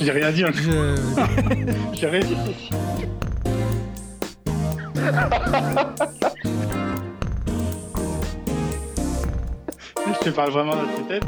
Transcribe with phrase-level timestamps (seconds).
[0.00, 0.44] J'ai rien dit.
[0.44, 0.50] hein.
[0.54, 0.96] Je...
[1.94, 2.36] J'ai rien dit.
[10.06, 11.24] Je te parle vraiment dans ta tête.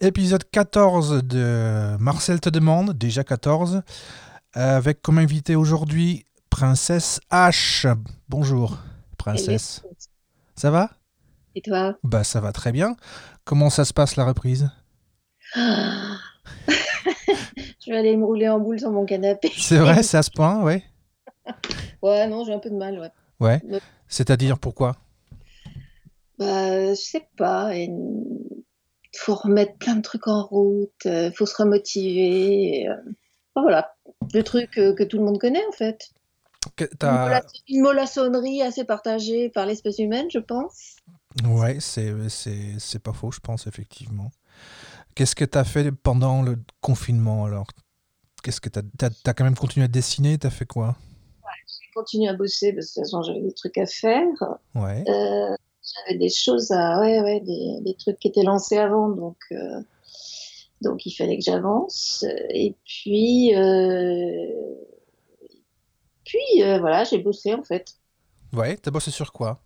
[0.00, 3.82] Épisode 14 de Marcel te demande, déjà 14,
[4.52, 7.86] avec comme invité aujourd'hui Princesse H.
[8.28, 8.78] Bonjour,
[9.16, 9.82] Princesse.
[10.56, 10.90] Ça va?
[11.54, 11.96] Et toi?
[12.02, 12.96] Bah ça va très bien.
[13.44, 14.70] Comment ça se passe la reprise?
[15.54, 16.16] Ah.
[16.66, 19.50] Je vais aller me rouler en boule sur mon canapé.
[19.56, 20.82] C'est vrai, c'est à ce point, ouais.
[22.02, 23.10] Ouais, non, j'ai un peu de mal, ouais.
[23.40, 23.62] Ouais.
[24.08, 24.96] C'est-à-dire pourquoi?
[26.38, 27.74] Bah, je sais pas.
[27.76, 27.90] Il
[29.16, 32.88] faut remettre plein de trucs en route, euh, faut se remotiver.
[32.88, 32.94] euh.
[33.54, 33.94] Enfin, voilà,
[34.32, 36.10] le truc euh, que tout le monde connaît en fait.
[37.68, 40.96] Une, mollassonnerie assez partagée par l'espèce humaine, je pense.
[41.44, 44.30] Ouais, c'est, pas faux, je pense, effectivement.
[45.14, 47.66] Qu'est-ce que tu as fait pendant le confinement alors?
[48.42, 50.96] Qu'est-ce que tu as, quand même continué à dessiner T'as fait quoi?
[51.66, 54.26] J'ai continué à bosser parce que de toute façon j'avais des trucs à faire.
[54.74, 55.02] Ouais.
[55.08, 59.36] Euh, j'avais des choses à, ouais, ouais, des, des trucs qui étaient lancés avant, donc,
[59.52, 59.80] euh,
[60.80, 62.24] donc il fallait que j'avance.
[62.50, 64.46] Et puis, euh,
[66.24, 67.94] puis euh, voilà, j'ai bossé en fait.
[68.52, 69.60] Ouais, t'as bossé sur quoi?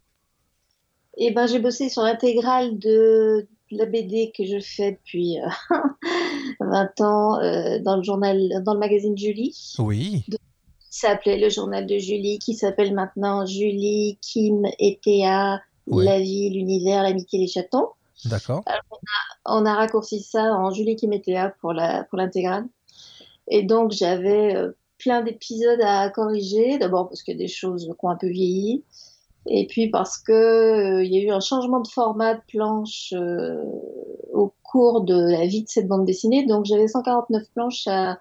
[1.16, 5.48] Et ben, j'ai bossé sur l'intégrale de la BD que je fais depuis euh,
[6.60, 9.74] 20 ans euh, dans le journal, dans le magazine Julie.
[9.78, 10.24] Oui.
[10.28, 10.38] qui
[10.90, 17.02] s'appelait le journal de Julie, qui s'appelle maintenant Julie, Kim et Théa, la vie, l'univers,
[17.02, 17.88] l'amitié, les chatons.
[18.24, 18.64] D'accord.
[19.44, 22.66] On a raccourci ça en Julie, Kim et Théa pour la, pour l'intégrale.
[23.48, 26.78] Et donc, j'avais euh, plein d'épisodes à corriger.
[26.78, 28.84] D'abord parce qu'il y a des choses qui ont un peu vieilli.
[29.46, 33.14] Et puis parce que euh, il y a eu un changement de format de planche
[33.16, 33.62] euh,
[34.32, 36.44] au cours de la vie de cette bande dessinée.
[36.44, 38.18] Donc, j'avais 149 planches à,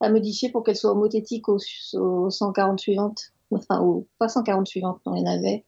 [0.00, 1.58] à modifier pour qu'elles soient homothétiques aux,
[1.94, 3.32] aux 140 suivantes.
[3.50, 5.64] Enfin, aux, pas 140 suivantes, non, il y en avait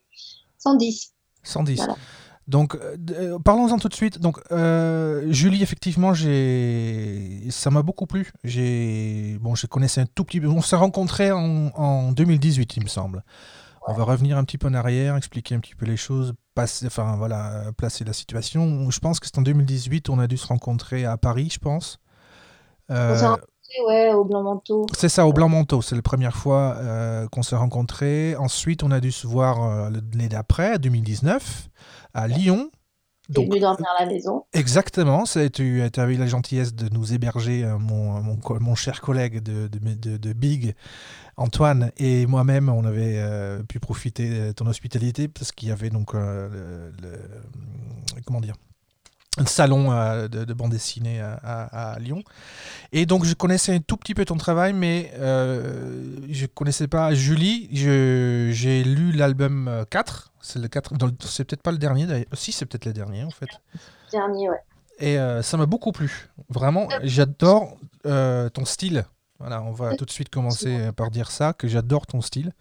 [0.59, 1.15] 110.
[1.43, 1.77] 110.
[1.79, 1.97] Voilà.
[2.51, 4.19] Donc, euh, euh, parlons-en tout de suite.
[4.19, 8.33] Donc, euh, Julie, effectivement, j'ai, ça m'a beaucoup plu.
[8.43, 10.49] J'ai, bon, je connaissais un tout petit peu.
[10.49, 13.23] On s'est rencontrés en, en 2018, il me semble.
[13.87, 16.87] On va revenir un petit peu en arrière, expliquer un petit peu les choses, passer,
[16.87, 18.91] enfin voilà, placer la situation.
[18.91, 21.99] Je pense que c'est en 2018, on a dû se rencontrer à Paris, je pense.
[22.91, 23.51] Euh, On s'est rencontrés,
[23.87, 24.87] ouais, au blanc manteau.
[24.97, 25.83] c'est ça, au Blanc Manteau.
[25.83, 28.37] C'est la première fois euh, qu'on s'est rencontrés.
[28.37, 31.69] Ensuite, on a dû se voir euh, l'année d'après, 2019,
[32.15, 32.71] à Lyon.
[33.29, 34.45] Donc, venu dormir à la maison.
[34.53, 39.41] exactement, ça, tu as eu la gentillesse de nous héberger, euh, mon, mon, cher collègue
[39.41, 40.75] de, de, de- de Big,
[41.37, 45.91] Antoine, et moi-même, on avait euh, pu profiter de ton hospitalité parce qu'il y avait
[45.91, 47.09] donc euh, le,
[48.17, 48.57] le- comment dire
[49.47, 52.23] salon euh, de, de bande dessinée à, à- à Lyon.
[52.93, 57.15] Et donc, je connaissais un tout petit peu ton travail, mais euh, je connaissais pas
[57.15, 57.69] Julie.
[57.73, 60.33] Je- J'ai lu l'album euh, 4.
[60.41, 60.95] C'est le 4.
[60.95, 62.27] dans le- C'est peut-être pas le dernier d'ailleurs.
[62.33, 63.49] Si, c'est peut-être le dernier en fait.
[64.13, 64.61] Dernier, ouais.
[64.99, 66.29] Et euh, ça m'a beaucoup plu.
[66.51, 67.77] Vraiment, j'adore
[68.07, 69.05] euh, ton style.
[69.39, 72.53] Voilà, on va tout de suite commencer par dire ça, que j'adore ton style.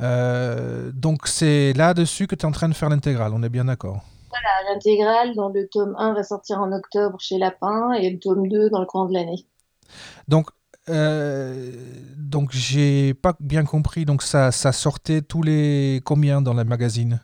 [0.00, 3.64] Euh, donc, c'est là-dessus que tu es en train de faire l'intégrale, on est bien
[3.66, 4.02] d'accord.
[4.42, 8.48] Voilà, L'intégrale, dont le tome 1 va sortir en octobre chez Lapin et le tome
[8.48, 9.46] 2 dans le courant de l'année.
[10.28, 10.48] Donc,
[10.88, 11.72] euh,
[12.16, 14.04] donc j'ai pas bien compris.
[14.04, 17.20] Donc, ça, ça sortait tous les combien dans le magazine?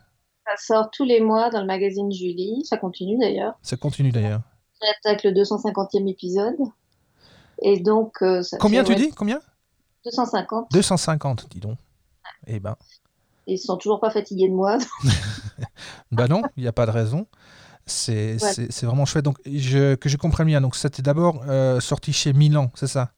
[0.47, 2.65] Ça sort tous les mois dans le magazine Julie.
[2.65, 3.55] Ça continue d'ailleurs.
[3.63, 4.41] Ça continue d'ailleurs.
[4.83, 6.57] J'attaque le 250e épisode.
[7.61, 9.15] Et donc, euh, ça Combien fait, tu ouais, dis?
[9.15, 9.41] Combien?
[10.05, 10.67] 250.
[10.73, 11.79] 250, dis donc.
[12.47, 12.77] Eh ben,
[13.47, 14.79] Ils sont toujours pas fatigués de moi.
[16.13, 17.27] bah non, il n'y a pas de raison.
[17.87, 18.69] C'est Ouais.
[18.83, 19.25] vraiment chouette.
[19.25, 20.61] Donc, je, que je comprenne bien.
[20.61, 23.13] Donc, c'était d'abord euh, sorti chez Milan, c'est ça?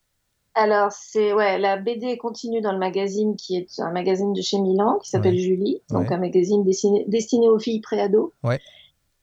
[0.55, 4.59] Alors, c'est ouais, la BD continue dans le magazine qui est un magazine de chez
[4.59, 5.41] Milan qui s'appelle Ouais.
[5.41, 6.15] Julie, donc Ouais.
[6.15, 8.33] un magazine destiné, destiné aux filles préado.
[8.45, 8.61] Ouais.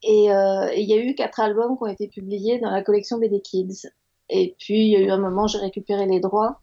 [0.03, 2.83] Et euh, et il y a eu quatre albums qui ont été publiés dans la
[2.83, 3.87] collection BD Kids.
[4.29, 6.59] Et puis, il y a eu un moment, j'ai récupéré les droits.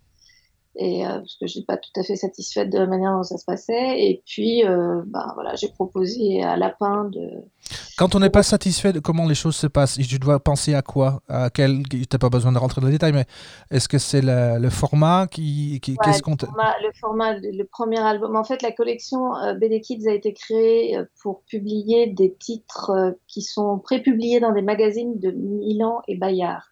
[0.81, 3.25] Et, euh, parce que je n'étais pas tout à fait satisfaite de la manière dont
[3.25, 4.01] ça se passait.
[4.01, 7.29] Et puis, euh, ben, voilà, j'ai proposé à Lapin de,
[7.97, 10.83] Quand on n'est pas satisfait de comment les choses se passent, tu dois penser à
[10.83, 11.21] quoi?
[11.29, 13.25] À quel Tu n'as pas besoin de rentrer dans le détail, mais
[13.73, 15.81] est-ce que c'est le, le format qui.
[15.83, 16.33] qui- Ouais, Qu'est-ce qu'on.
[16.33, 18.37] le format, le format, le le premier album.
[18.37, 22.91] En fait, la collection euh, BD Kids a été créée euh, pour publier des titres
[22.91, 26.68] euh, qui sont prépubliés dans des magazines de Milan et Bayard.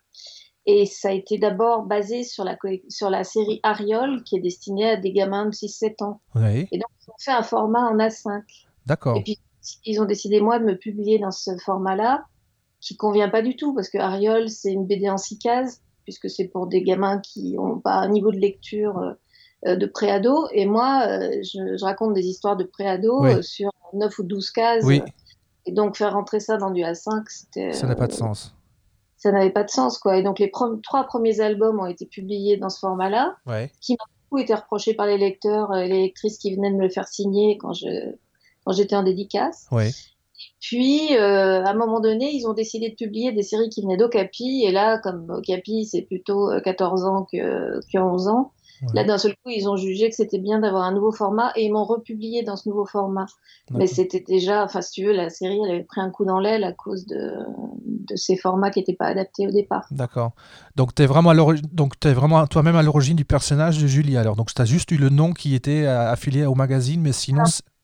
[0.67, 4.41] Et ça a été d'abord basé sur la, colle- sur la série Ariol, qui est
[4.41, 6.21] destinée à des gamins de 6-7 ans.
[6.35, 8.43] Oui, Et donc, ils ont fait un format en A5.
[8.85, 9.17] d'accord.
[9.17, 9.39] Et puis,
[9.85, 12.25] ils ont décidé, moi, de me publier dans ce format-là,
[12.81, 16.29] qui convient pas du tout, parce que Ariol, c'est une BD en six cases, puisque
[16.29, 19.15] c'est pour des gamins qui ont pas un niveau de lecture
[19.67, 20.49] euh, de préado.
[20.53, 23.35] Et moi, euh, je, je, raconte des histoires de préado Oui.
[23.35, 24.85] euh, sur 9 ou 12 cases.
[24.85, 25.01] Oui.
[25.65, 27.73] Et donc, faire rentrer ça dans du A5, c'était.
[27.73, 28.55] Ça n'a pas de euh, sens.
[29.17, 30.17] Ça n'avait pas de sens, quoi.
[30.19, 33.71] Et donc, les trois premiers albums ont été publiés dans ce format-là, Ouais.
[33.81, 36.77] qui m'a beaucoup été reproché par les lecteurs euh, et les lectrices qui venaient de
[36.77, 37.87] me le faire signer quand je
[38.65, 39.67] quand j'étais en dédicace.
[39.71, 39.91] Ouais.
[40.61, 43.97] Puis, euh, à un moment donné, ils ont décidé de publier des séries qui venaient
[43.97, 44.65] d'Ocapi.
[44.67, 48.89] Et là, comme Okapi, c'est plutôt euh, 14 ans que, que 11 ans, Ouais.
[48.95, 51.65] là, d'un seul coup, ils ont jugé que c'était bien d'avoir un nouveau format et
[51.65, 53.27] ils m'ont republié dans ce nouveau format.
[53.71, 56.39] Mais c'était déjà, enfin, si tu veux, la série, elle avait pris un coup dans
[56.39, 57.33] l'aile à cause de,
[57.85, 59.87] de ces formats qui n'étaient pas adaptés au départ.
[59.91, 60.33] D'accord.
[60.77, 64.37] Donc tu es vraiment, vraiment toi-même à l'origine du personnage de Julie alors.
[64.37, 67.45] Donc tu as juste eu le nom qui était euh, affilié au magazine, mais sinon.
[67.45, 67.76] tout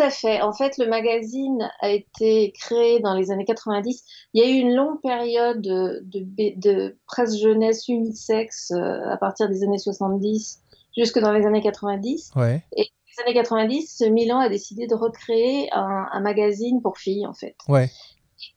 [0.00, 0.40] à fait.
[0.42, 4.04] En fait, le magazine a été créé dans les années 90.
[4.34, 9.10] Il y a eu une longue période de, de, B- de presse jeunesse unisexe euh,
[9.10, 10.60] à partir des années 70
[10.96, 12.32] jusque dans les années 90.
[12.36, 12.62] Ouais.
[12.76, 12.86] Les
[13.24, 17.56] années 90, Milan a décidé de recréer un, un magazine pour filles, en fait.
[17.68, 17.90] Ouais.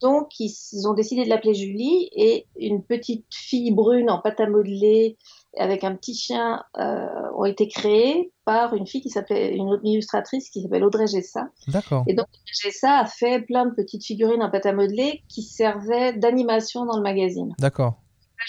[0.00, 4.48] Donc, ils ont décidé de l'appeler Julie et une petite fille brune en pâte à
[4.48, 5.16] modeler
[5.58, 7.06] avec un petit chien euh,
[7.36, 11.48] ont été créés par une fille qui s'appelait, une illustratrice qui s'appelle Audrey Gessa.
[11.68, 12.04] D'accord.
[12.08, 12.26] Et donc,
[12.62, 16.96] Gessa a fait plein de petites figurines en pâte à modeler qui servaient d'animation dans
[16.96, 18.00] le magazine, D'accord.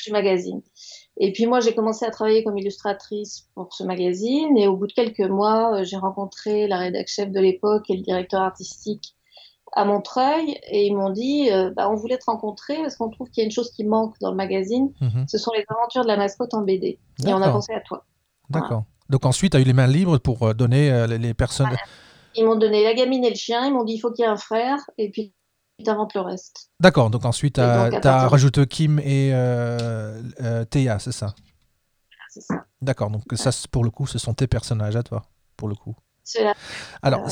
[0.05, 0.61] du magazine.
[1.17, 4.87] Et puis moi, j'ai commencé à travailler comme illustratrice pour ce magazine et au bout
[4.87, 9.15] de quelques mois, euh, j'ai rencontré la rédac chef de l'époque et le directeur artistique
[9.75, 13.29] à Montreuil et ils m'ont dit euh, bah, on voulait te rencontrer parce qu'on trouve
[13.29, 15.25] qu'il y a une chose qui manque dans le magazine, Mhm.
[15.27, 16.87] ce sont les aventures de la mascotte en BD.
[16.87, 17.53] Et on a D'accord.
[17.53, 18.05] pensé à toi.
[18.49, 18.85] D'accord.
[19.09, 21.69] Donc ensuite, tu as eu les mains libres pour euh, donner euh, les, personnes.
[22.35, 24.27] Ils m'ont donné la gamine et le chien, ils m'ont dit il faut qu'il y
[24.27, 25.33] ait un frère et puis
[25.83, 26.69] t'inventes le reste.
[26.79, 27.09] D'accord.
[27.09, 31.35] Donc ensuite, tu as, rajouté Kim et euh, Théa, c'est ça
[32.29, 32.65] C'est ça.
[32.81, 33.09] D'accord.
[33.09, 35.23] Donc ça, pour le coup, ce sont tes personnages à toi,
[35.57, 35.95] pour le coup.
[36.23, 36.55] Cela-
[37.01, 37.29] Alors,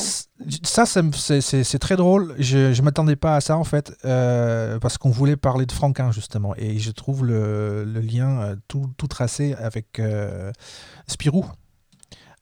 [0.64, 2.34] ça, c'est très drôle.
[2.38, 6.12] Je ne m'attendais pas à ça, en fait, euh, parce qu'on voulait parler de Franquin,
[6.12, 6.54] justement.
[6.56, 10.52] Et je trouve le, le lien euh, tout, tout tracé avec euh,
[11.06, 11.46] Spirou.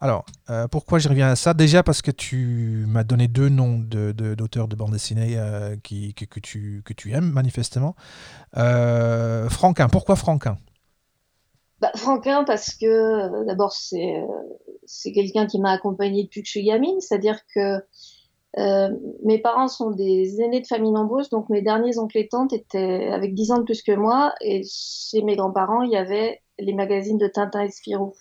[0.00, 1.52] Alors, euh, pourquoi je reviens à ça?
[1.52, 5.38] Déjà parce que tu m'as donné deux noms d'auteurs de, d'auteurs de bande dessinée
[5.82, 7.94] qui, que, que tu, que tu aimes, manifestement.
[8.54, 10.56] Franquin, pourquoi Franquin
[11.80, 14.22] Bah, Franquin, parce que d'abord, c'est
[14.90, 17.78] c'est quelqu'un qui m'a accompagnée depuis que je suis gamine, c'est-à-dire que
[18.58, 18.90] euh,
[19.24, 23.08] mes parents sont des aînés de famille nombreuse, donc mes derniers oncles et tantes étaient
[23.08, 26.74] avec 10 ans de plus que moi, et chez mes grands-parents, il y avait les
[26.74, 28.14] magazines de Tintin et Spirou.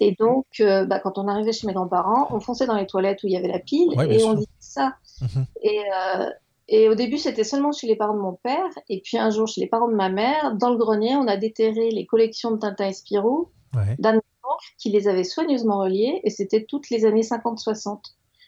[0.00, 3.22] Et donc, euh, bah, quand on arrivait chez mes grands-parents, on fonçait dans les toilettes
[3.22, 4.28] où il y avait la pile Ouais, et sûr.
[4.28, 4.94] on disait ça.
[5.20, 5.46] Mhm.
[5.62, 6.30] Et, euh,
[6.66, 9.46] et au début, c'était seulement chez les parents de mon père, et puis un jour
[9.46, 10.56] chez les parents de ma mère.
[10.56, 13.96] Dans le grenier, on a déterré les collections de Tintin et Spirou Ouais.
[13.98, 17.98] d'un oncles qui les avait soigneusement reliées, et c'était toutes les années 50-60.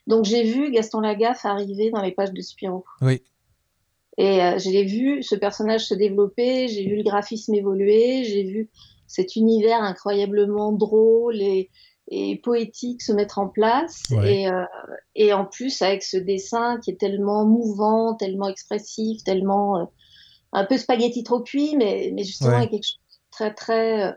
[0.07, 2.85] Donc j'ai vu Gaston Lagaffe arriver dans les pages de Spirou.
[3.03, 3.23] Oui.
[4.19, 8.69] Et euh, j'ai vu ce personnage se développer, j'ai vu le graphisme évoluer, j'ai vu
[9.07, 11.71] cet univers incroyablement drôle et,
[12.09, 14.03] et poétique se mettre en place.
[14.11, 14.43] Ouais.
[14.43, 14.65] Et, euh,
[15.15, 19.85] et en plus, avec ce dessin qui est tellement mouvant, tellement expressif, tellement euh,
[20.53, 22.57] un peu spaghetti trop cuit, mais, mais justement Ouais.
[22.57, 24.13] avec quelque chose de très très euh,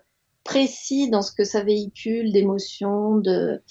[0.45, 3.61] précis dans ce que ça véhicule d'émotion, de,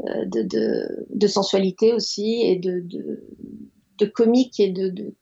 [0.00, 3.22] euh, de, de, de sensualité aussi, et de, de,
[3.98, 5.14] de comique et de,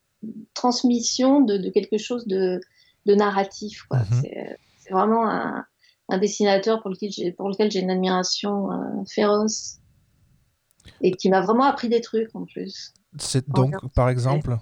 [0.54, 2.60] transmission de, quelque chose de,
[3.06, 3.82] de narratif.
[3.90, 3.98] quoi.
[3.98, 4.20] Mhm.
[4.22, 5.64] C'est c'est vraiment un,
[6.08, 8.76] un dessinateur pour lequel j'ai pour lequel j'ai une admiration euh,
[9.08, 9.78] féroce
[11.00, 12.92] et qui m'a vraiment appris des trucs en plus.
[13.18, 14.58] C'est donc, par exemple.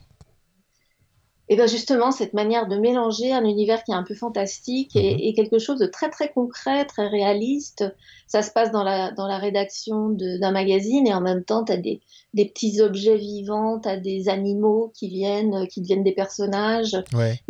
[1.51, 5.15] Et bien justement, cette manière de mélanger un univers qui est un peu fantastique et,
[5.15, 5.21] Mhm.
[5.21, 7.85] et quelque chose de très très concret, très réaliste.
[8.27, 11.73] Ça se passe dans la, dans la rédaction d'un magazine et en même temps, tu
[11.73, 12.01] as des,
[12.35, 16.97] des petits objets vivants, tu as des animaux qui viennent, euh, qui deviennent des personnages.
[17.15, 17.41] Ouais.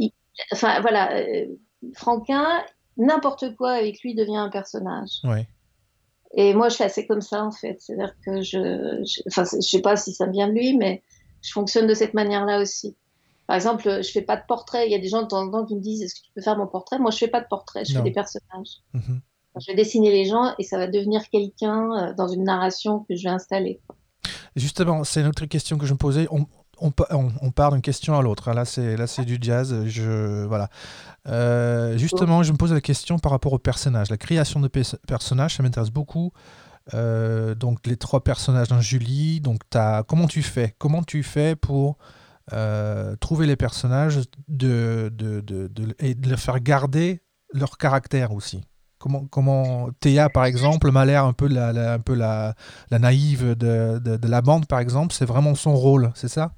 [0.53, 1.47] Enfin voilà, euh,
[1.95, 2.47] Franquin,
[2.97, 5.11] n'importe quoi avec lui devient un personnage.
[5.25, 5.49] Ouais.
[6.35, 7.79] Et moi, je suis assez comme ça, en fait.
[7.81, 11.03] C'est-à-dire que je, je, enfin, je sais pas si ça me vient de lui, mais
[11.43, 12.95] je fonctionne de cette manière-là aussi.
[13.49, 14.87] Par exemple, je fais pas de portrait.
[14.87, 16.31] Il y a des gens de temps en temps qui me disent, est-ce que tu
[16.37, 16.99] peux faire mon portrait?
[17.01, 17.85] Moi, je fais pas de portrait.
[17.85, 18.01] Je Non.
[18.05, 18.83] fais des personnages.
[18.93, 19.21] Mhm.
[19.61, 23.17] Je vais dessiner les gens et ça va devenir quelqu'un euh, dans une narration que
[23.17, 23.81] je vais installer.
[24.55, 26.29] Justement, c'est une autre question que je me posais.
[26.31, 26.47] On,
[26.79, 28.49] on, pa- on- on part d'une question à l'autre.
[28.49, 28.55] hein.
[28.55, 29.75] Là, c'est là, c'est du jazz.
[29.87, 30.69] Je voilà.
[31.27, 34.11] Euh, justement, je me pose la question par rapport au personnage.
[34.11, 36.33] La création de pe- personnages, ça m'intéresse beaucoup.
[36.95, 39.41] euh, donc les trois personnages dans Julie.
[39.41, 40.75] Donc as, comment tu fais?
[40.79, 41.99] Comment tu fais pour
[42.53, 48.63] euh, trouver les personnages de, de, de, et de leur faire garder leur caractère aussi
[48.99, 52.55] Comment, comment Théa, par exemple, m'a l'air un peu la, un peu la,
[52.91, 55.15] la naïve de, de, la bande, par exemple.
[55.15, 56.51] C'est vraiment son rôle, c'est ça?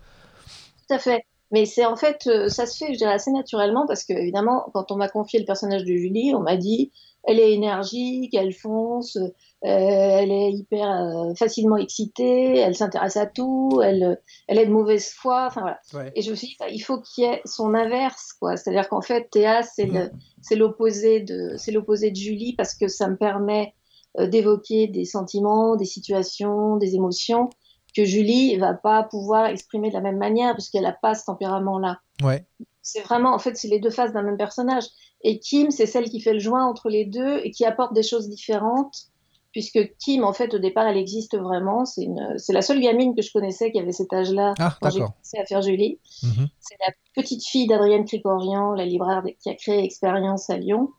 [0.88, 1.22] Tout à fait.
[1.52, 4.70] Mais c'est en fait, euh, ça se fait, je dirais, assez naturellement parce que, évidemment,
[4.72, 6.92] quand on m'a confié le personnage de Julie, on m'a dit
[7.24, 9.18] elle est énergique, elle fonce,
[9.62, 15.10] elle est hyper euh, facilement excitée, elle s'intéresse à tout, elle, elle est de mauvaise
[15.10, 15.46] foi.
[15.46, 15.60] Enfin
[15.92, 16.10] voilà.
[16.14, 18.56] Et je me suis dit, il faut qu'il y ait son inverse, quoi.
[18.56, 20.10] C'est-à-dire qu'en fait, Théa, c'est mm.
[20.56, 23.74] l'opposé de, c'est l'opposé de Julie parce que ça me permet
[24.18, 27.48] d'évoquer des sentiments, des situations, des émotions
[27.94, 32.00] que Julie va pas pouvoir exprimer de la même manière puisqu'elle n'a pas ce tempérament-là.
[32.22, 32.44] Ouais.
[32.82, 34.84] C'est vraiment, en fait, c'est les deux faces d'un même personnage.
[35.22, 38.02] Et Kim, c'est celle qui fait le joint entre les deux et qui apporte des
[38.02, 39.09] choses différentes,
[39.52, 41.84] puisque Kim, en fait, au départ, elle existe vraiment.
[41.84, 45.00] C'est une, la seule gamine que je connaissais qui avait cet âge-là ah, quand j'ai
[45.00, 45.98] commencé à faire Julie.
[46.22, 46.48] Mhm.
[46.60, 50.90] C'est la petite fille d'Adrienne Cricorian, la libraire qui a créé Expérience à Lyon.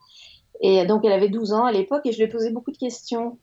[0.61, 2.77] Et donc, elle avait 12 ans à l'époque et je lui ai posé beaucoup de
[2.77, 3.37] questions.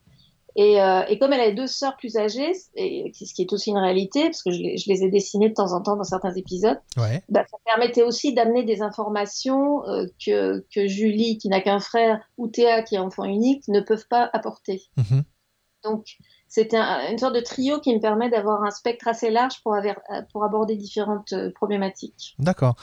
[0.57, 3.78] Euh, et, comme elle a deux sœurs plus âgées, et, ce qui est aussi une
[3.78, 7.45] réalité, parce que je, les ai dessinées de temps en temps dans certains épisodes, bah,
[7.50, 12.49] ça permettait aussi d'amener des informations euh, que, que, Julie, qui n'a qu'un frère, ou
[12.49, 14.83] Théa, qui est enfant unique, ne peuvent pas apporter.
[14.97, 15.23] Mhm.
[15.85, 16.17] Donc,
[16.49, 19.76] c'était une sorte de trio qui me permet d'avoir un spectre assez large pour,
[20.33, 22.35] pour aborder différentes euh, problématiques.
[22.40, 22.75] D'accord.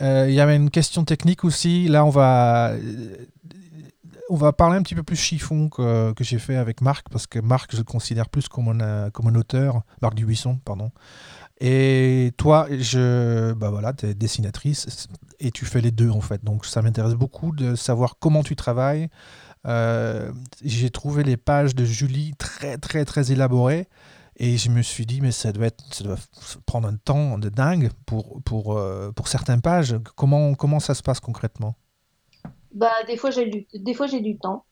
[0.00, 1.88] Il y avait une question technique aussi.
[1.88, 2.72] Là, on va
[4.28, 7.26] on va parler un petit peu plus chiffon que, que j'ai fait avec Marc, parce
[7.26, 10.90] que Marc, je le considère plus comme un, euh, comme un auteur, Marc Dubuisson, pardon.
[11.60, 15.08] Et toi, je, bah voilà, tu es dessinatrice
[15.40, 16.44] et tu fais les deux en fait.
[16.44, 19.08] Donc ça m'intéresse beaucoup de savoir comment tu travailles.
[19.66, 20.32] Euh,
[20.64, 23.88] j'ai trouvé les pages de Julie très très très élaborées
[24.36, 26.16] et je me suis dit mais ça doit, être, ça doit
[26.64, 29.96] prendre un temps de dingue pour, pour, euh, pour certaines pages.
[30.14, 31.74] Comment, comment ça se passe concrètement?
[32.72, 34.64] Bah, des fois, j'ai du, des fois, j'ai du temps.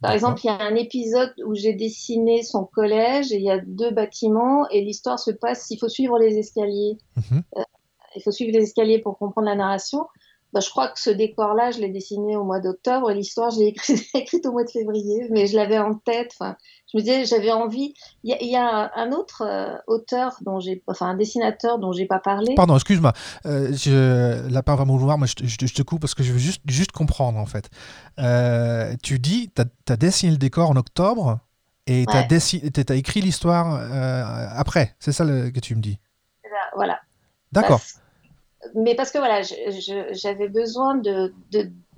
[0.00, 3.50] Par exemple, il y a un épisode où j'ai dessiné son collège et il y
[3.50, 6.98] a deux bâtiments et l'histoire se passe, il faut suivre les escaliers.
[7.16, 7.42] Mhm.
[7.56, 7.62] Euh,
[8.16, 10.06] il faut suivre les escaliers pour comprendre la narration.
[10.54, 13.58] Bah, je crois que ce décor-là, je l'ai dessiné au mois d'octobre et l'histoire, je
[13.58, 13.74] l'ai
[14.14, 16.30] écrite, au mois de février, mais je l'avais en tête.
[16.38, 16.56] Enfin,
[16.92, 17.94] je me disais, j'avais envie.
[18.22, 22.20] Il y, a un autre euh, auteur dont j'ai, enfin un dessinateur dont j'ai pas
[22.20, 22.54] parlé.
[22.54, 23.12] Pardon, excuse-moi.
[23.46, 26.38] Euh, je, la part va me vouloir, mais je, te coupe parce que je veux
[26.38, 27.68] juste, juste comprendre en fait.
[28.20, 31.40] Euh, tu dis, tu as, dessiné le décor en octobre
[31.88, 33.74] et tu as, écrit l'histoire
[34.56, 34.94] après.
[35.00, 35.98] C'est ça que tu me dis.
[36.76, 37.00] Voilà.
[37.50, 37.80] D'accord
[38.74, 39.42] mais parce que voilà,
[40.12, 41.32] j'avais besoin de,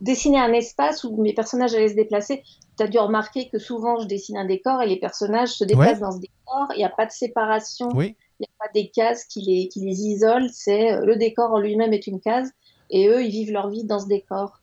[0.00, 2.42] dessiner un espace où mes personnages allaient se déplacer.
[2.76, 6.00] Tu as dû remarquer que souvent je dessine un décor et les personnages se déplacent
[6.00, 6.68] dans ce décor.
[6.74, 7.88] Il n'y a pas de séparation.
[7.98, 10.50] Il n'y a pas des cases qui les, qui les isolent.
[10.52, 12.50] C'est euh, le décor en lui-même est une case
[12.90, 14.60] et eux, ils vivent leur vie dans ce décor.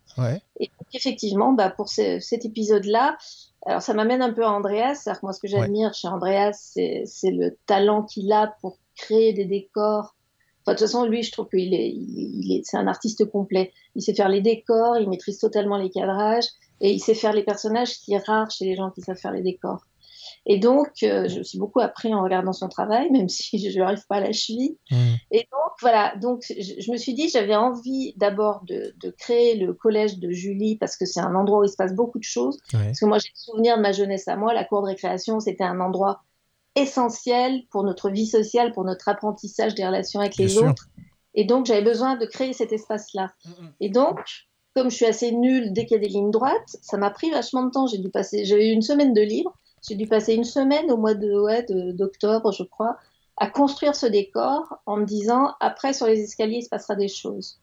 [0.59, 3.17] Et effectivement, bah, pour cet épisode-là,
[3.65, 4.95] alors ça m'amène un peu à Andreas.
[4.95, 9.45] cest moi, ce que j'admire chez Andreas, c'est le talent qu'il a pour créer des
[9.45, 10.15] décors
[10.71, 13.73] de toute façon, lui, je trouve qu'il est, il est, c'est un artiste complet.
[13.95, 16.47] Il sait faire les décors, il maîtrise totalement les cadrages
[16.79, 19.17] et il sait faire les personnages, ce qui est rare chez les gens qui savent
[19.17, 19.81] faire les décors.
[20.45, 23.79] Et donc, euh, je me suis beaucoup appris en regardant son travail, même si je
[23.79, 24.77] n'arrive pas à la cheville.
[24.91, 24.95] Mmh.
[25.31, 29.73] Et donc, voilà, donc je, me suis dit, j'avais envie d'abord de, de, créer le
[29.73, 32.59] collège de Julie, parce que c'est un endroit où il se passe beaucoup de choses.
[32.71, 35.39] Parce que moi, j'ai le souvenir de ma jeunesse à moi, la cour de récréation,
[35.39, 36.21] c'était un endroit
[36.75, 40.87] essentiel pour notre vie sociale, pour notre apprentissage des relations avec les autres.
[41.35, 43.31] Et donc, j'avais besoin de créer cet espace-là.
[43.45, 43.73] Mm, mm.
[43.81, 44.19] Et donc,
[44.75, 47.31] comme je suis assez nulle dès qu'il y a des lignes droites, ça m'a pris
[47.31, 47.87] vachement de temps.
[47.87, 49.53] J'ai dû passer, j'avais eu une semaine de libre.
[49.87, 52.97] J'ai dû passer une semaine au mois de, ouais, d'octobre, je crois,
[53.37, 57.09] à construire ce décor en me disant, après, sur les escaliers, il se passera des
[57.09, 57.59] choses.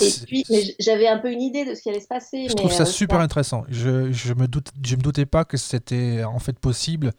[0.00, 0.44] Et puis,
[0.78, 2.48] j'avais un peu une idée de ce qui allait se passer.
[2.48, 3.64] Je trouve ça euh, super intéressant.
[3.68, 7.12] Je, je me doute, je me doutais pas que c'était en fait possible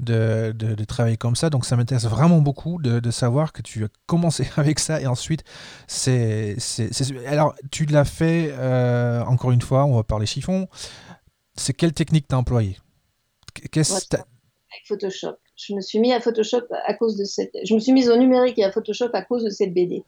[0.00, 1.50] de, de, travailler comme ça.
[1.50, 5.06] Donc ça m'intéresse vraiment beaucoup de, de, savoir que tu as commencé avec ça et
[5.06, 5.44] ensuite
[5.86, 6.56] c'est...
[7.26, 10.68] Alors tu l'as fait, euh, encore une fois, on va parler chiffon.
[11.56, 12.76] C'est quelle technique tu as employée
[13.72, 14.26] Qu'est-ce Avec
[14.86, 15.36] Photoshop.
[15.56, 17.50] Je me suis mis à Photoshop à cause de cette...
[17.64, 20.04] Je me suis mise au numérique et à Photoshop à cause de cette BD.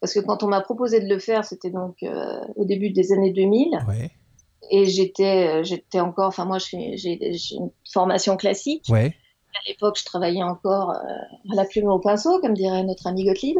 [0.00, 3.12] Parce que quand on m'a proposé de le faire, c'était donc euh, au début des
[3.12, 3.78] années 2000.
[3.86, 4.10] Ouais.
[4.70, 6.94] Et j'étais, j'étais encore, enfin moi j'ai
[7.52, 8.86] une formation classique.
[8.88, 9.14] Ouais
[9.54, 13.24] à l'époque, je travaillais encore euh, à la plume au pinceau, comme dirait notre ami
[13.24, 13.56] Gottlieb.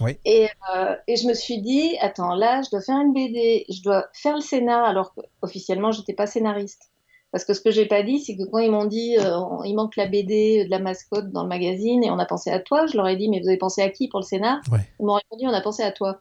[0.00, 0.16] Oui.
[0.24, 3.82] Et, euh, et, je me suis dit, attends, là, je dois faire une BD, je
[3.82, 6.90] dois faire le scénar, alors qu'officiellement, je n'étais pas scénariste.
[7.30, 9.74] Parce que ce que j'ai pas dit, c'est que quand ils m'ont dit euh, il
[9.74, 12.86] manque la BD de la mascotte dans le magazine et on a pensé à toi,
[12.86, 14.78] je leur ai dit mais vous avez pensé à qui pour le scénar Ouais.
[14.98, 16.18] Ils m'ont répondu on a pensé à toi.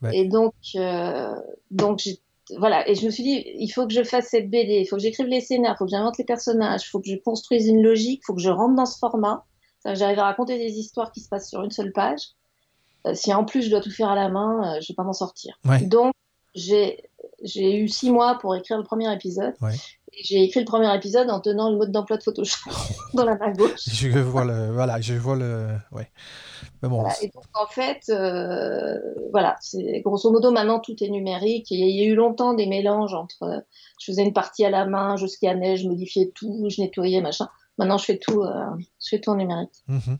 [0.00, 0.16] Ouais.
[0.16, 1.34] Et donc, euh,
[1.70, 2.20] donc j'ai-
[2.58, 2.88] voilà.
[2.88, 5.02] Et je me suis dit il faut que je fasse cette BD, il faut que
[5.02, 7.82] j'écrive les scénars, il faut que j'invente les personnages, il faut que je construise une
[7.82, 9.44] logique, il faut que je rentre dans ce format.
[9.84, 12.20] J'arrive à raconter des histoires qui se passent sur une seule page.
[13.06, 15.04] Euh, si en plus je dois tout faire à la main, euh, je vais pas
[15.04, 15.58] m'en sortir.
[15.64, 15.82] Ouais.
[15.82, 16.12] Donc
[16.54, 17.08] j'ai
[17.42, 19.54] j'ai eu six mois pour écrire le premier épisode.
[19.60, 19.74] Ouais.
[20.22, 22.70] J'ai écrit le premier épisode en tenant le mode d'emploi de Photoshop
[23.14, 23.86] dans la main gauche.
[23.86, 26.10] Je vois le, voilà, je vois le, ouais.
[26.82, 27.14] Mais bon, Voilà.
[27.22, 28.98] Et donc en fait, euh,
[29.30, 31.70] voilà, c'est grosso modo maintenant tout est numérique.
[31.70, 33.60] Et il y a eu longtemps des mélanges entre, euh,
[34.00, 37.48] je faisais une partie à la main, je scannais, je modifiais tout, je nettoyais machin.
[37.78, 38.64] Maintenant je fais tout, euh,
[39.02, 39.70] je fais tout en numérique.
[39.88, 40.18] mhm.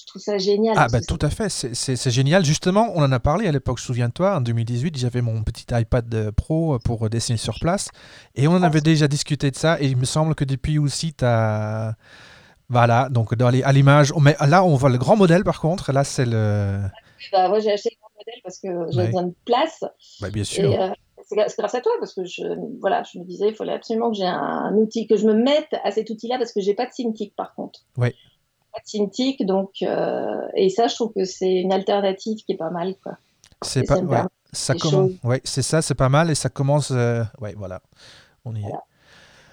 [0.00, 0.74] Je trouve ça génial.
[0.78, 2.44] Ah, bah, tout à fait, c'est- génial.
[2.44, 6.32] Justement, on en a parlé à l'époque, souviens-toi, en 2018, j'avais mon petit iPad euh,
[6.32, 7.88] Pro pour dessiner sur place.
[8.34, 9.80] Et on en avait déjà discuté de ça.
[9.80, 11.94] Et il me semble que depuis aussi, tu as.
[12.70, 14.12] Voilà, donc dans les, à l'image.
[14.46, 15.90] Là, on voit le grand modèle par contre.
[15.92, 16.80] Là, c'est le.
[17.32, 19.06] bah, moi j'ai acheté le grand modèle parce que j'avais Ouais.
[19.12, 19.84] besoin de place.
[20.20, 20.80] Bah, bien Et sûr.
[20.80, 20.90] euh,
[21.26, 22.42] c'est grâce à toi parce que je,
[22.80, 25.34] voilà, je me disais, il fallait absolument que j'ai un, un outil, que je me
[25.34, 27.80] mette à cet outil-là parce que j'ai pas de Cintiq par contre.
[27.96, 28.14] Ouais.
[28.84, 32.94] Cintiq, donc euh, et ça, je trouve que c'est une alternative qui est pas mal,
[33.02, 33.12] quoi.
[33.62, 33.96] C'est pas.
[34.52, 35.10] ça ouais, commence.
[35.24, 36.30] Ouais, c'est ça, c'est pas mal.
[36.30, 36.90] Et ça commence.
[36.92, 37.80] euh, Ouais, voilà.
[38.44, 38.72] On y est.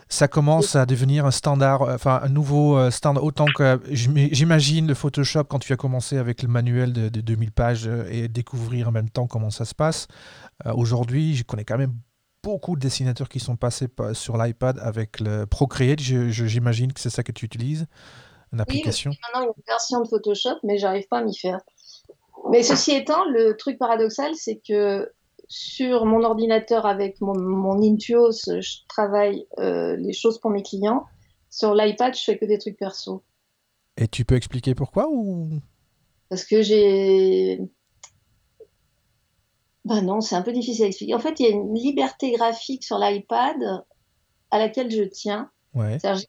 [0.08, 3.24] Ça commence à devenir un standard, euh, enfin un nouveau standard.
[3.24, 7.22] Autant que j'im- j'imagine le Photoshop quand tu as commencé avec le manuel de, de
[7.22, 10.08] 2000 pages et découvrir en même temps comment ça se passe.
[10.67, 11.96] Euh, Aujourd'hui, je connais quand même
[12.44, 16.00] beaucoup de dessinateurs qui sont passés pa- sur l'iPad avec le Procreate.
[16.00, 17.88] J'imagine que c'est ça que tu utilises,
[18.55, 19.12] une application.
[19.12, 21.59] Maintenant, il y a une version de Photoshop, mais j'arrive pas à m'y faire.
[22.50, 25.12] Mais ceci étant, le truc paradoxal, c'est que
[25.47, 31.05] sur mon ordinateur avec mon, mon Intuos, je travaille euh, les choses pour mes clients.
[31.50, 33.24] Sur l'iPad, je fais que des trucs perso.
[33.98, 35.50] Et tu peux expliquer pourquoi ou?
[36.29, 37.59] Parce que j'ai.
[39.85, 41.13] Bah non, c'est un peu difficile à expliquer.
[41.13, 43.55] En fait, il y a une liberté graphique sur l'iPad
[44.51, 45.51] à laquelle je tiens.
[45.75, 46.00] Ouais.
[46.00, 46.25] C'est-à-dire,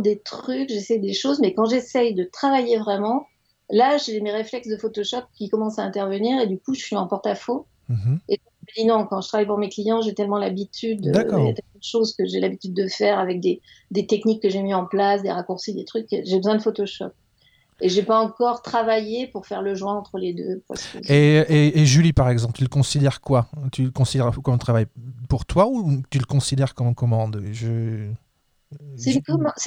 [0.00, 3.26] des trucs, j'essaie des choses, mais quand j'essaye de travailler vraiment,
[3.70, 6.96] là, j'ai mes réflexes de Photoshop qui commencent à intervenir et du coup, je suis
[6.96, 7.66] en porte-à-faux.
[7.88, 8.18] Mhm.
[8.28, 11.46] Je me dis non, quand je travaille pour mes clients, j'ai tellement l'habitude, euh, il
[11.46, 14.50] y a tellement de choses que j'ai l'habitude de faire avec des, des techniques que
[14.50, 17.10] j'ai mis en place, des raccourcis, des trucs, j'ai besoin de Photoshop.
[17.80, 20.62] Et j'ai pas encore travaillé pour faire le joint entre les deux.
[21.08, 23.46] Et, et- et Julie, par exemple, tu le considères quoi?
[23.70, 24.86] Tu le considères comme un travail
[25.28, 27.40] pour toi ou tu le considères comme commande?
[27.52, 28.10] Je...
[28.96, 29.14] C'est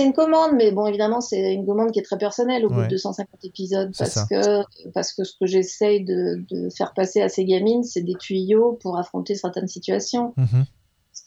[0.04, 2.86] une, commande, mais bon, évidemment, c'est une commande qui est très personnelle au bout Ouais.
[2.86, 4.28] de 250 épisodes parce ça.
[4.30, 8.14] que, parce que ce que j'essaye de, de faire passer à ces gamines, c'est des
[8.14, 10.34] tuyaux pour affronter certaines situations.
[10.38, 10.66] Mhm.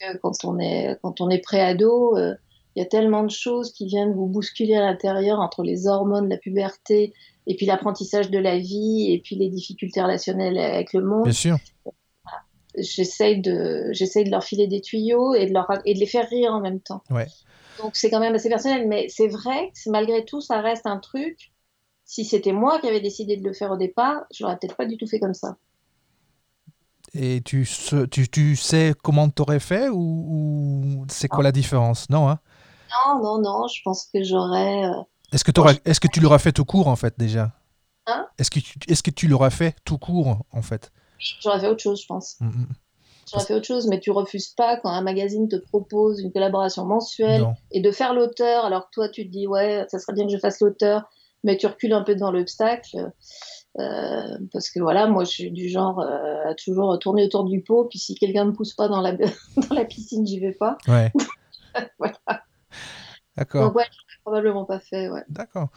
[0.00, 2.34] Parce que quand on est, quand on est pré-ado, euh,
[2.76, 6.28] il y a tellement de choses qui viennent vous bousculer à l'intérieur entre les hormones,
[6.28, 7.12] la puberté,
[7.46, 11.24] et puis l'apprentissage de la vie, et puis les difficultés relationnelles avec le monde.
[11.24, 11.56] Bien sûr.
[12.76, 16.28] J'essaye de, j'essaye de leur filer des tuyaux et de, leur, et de les faire
[16.28, 17.02] rire en même temps.
[17.10, 17.26] Ouais.
[17.78, 20.98] Donc c'est quand même assez personnel, mais c'est vrai que malgré tout, ça reste un
[20.98, 21.52] truc.
[22.04, 24.86] Si c'était moi qui avais décidé de le faire au départ, je l'aurais peut-être pas
[24.86, 25.56] du tout fait comme ça.
[27.12, 27.66] Et tu,
[28.10, 32.10] tu, tu sais comment t'aurais fait ou, ou c'est quoi la différence?
[32.10, 32.40] Non, hein?
[32.92, 34.84] Non, non, non, je pense que j'aurais.
[34.86, 35.50] euh, Est-ce que,
[35.84, 37.52] est-ce que tu l'auras fait tout court en fait déjà?
[38.06, 38.28] Hein?
[38.38, 40.92] Est-ce que, tu- que tu l'auras fait tout court en fait?
[41.40, 42.36] J'aurais fait autre chose, je pense.
[42.40, 42.74] Mm, mm.
[43.30, 46.84] J'aurais fait autre chose, mais tu refuses pas quand un magazine te propose une collaboration
[46.84, 47.54] mensuelle Non.
[47.70, 48.64] et de faire l'auteur.
[48.64, 51.08] Alors que toi, tu te dis, ouais, ça serait bien que je fasse l'auteur,
[51.42, 53.10] mais tu recules un peu devant l'obstacle.
[53.80, 57.60] euh, parce que voilà, moi, je suis du genre euh, à toujours tourner autour du
[57.62, 57.84] pot.
[57.86, 60.78] Puis si quelqu'un ne me pousse pas dans la, dans la piscine, j'y vais pas.
[60.88, 61.12] Ouais.
[61.98, 62.16] Voilà.
[63.36, 63.64] D'accord.
[63.66, 65.08] Donc, ouais, j'aurais probablement pas fait.
[65.08, 65.24] Ouais.
[65.28, 65.70] D'accord.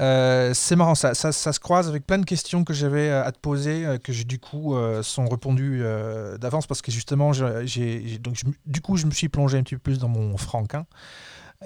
[0.00, 3.22] Euh, c'est marrant, ça, ça, ça se croise avec plein de questions que j'avais euh,
[3.24, 7.32] à te poser, euh, que du coup euh, sont répondues euh, d'avance parce que justement,
[7.34, 10.36] j'ai, donc je du coup, je me suis plongé un petit peu plus dans mon
[10.38, 10.86] franquin,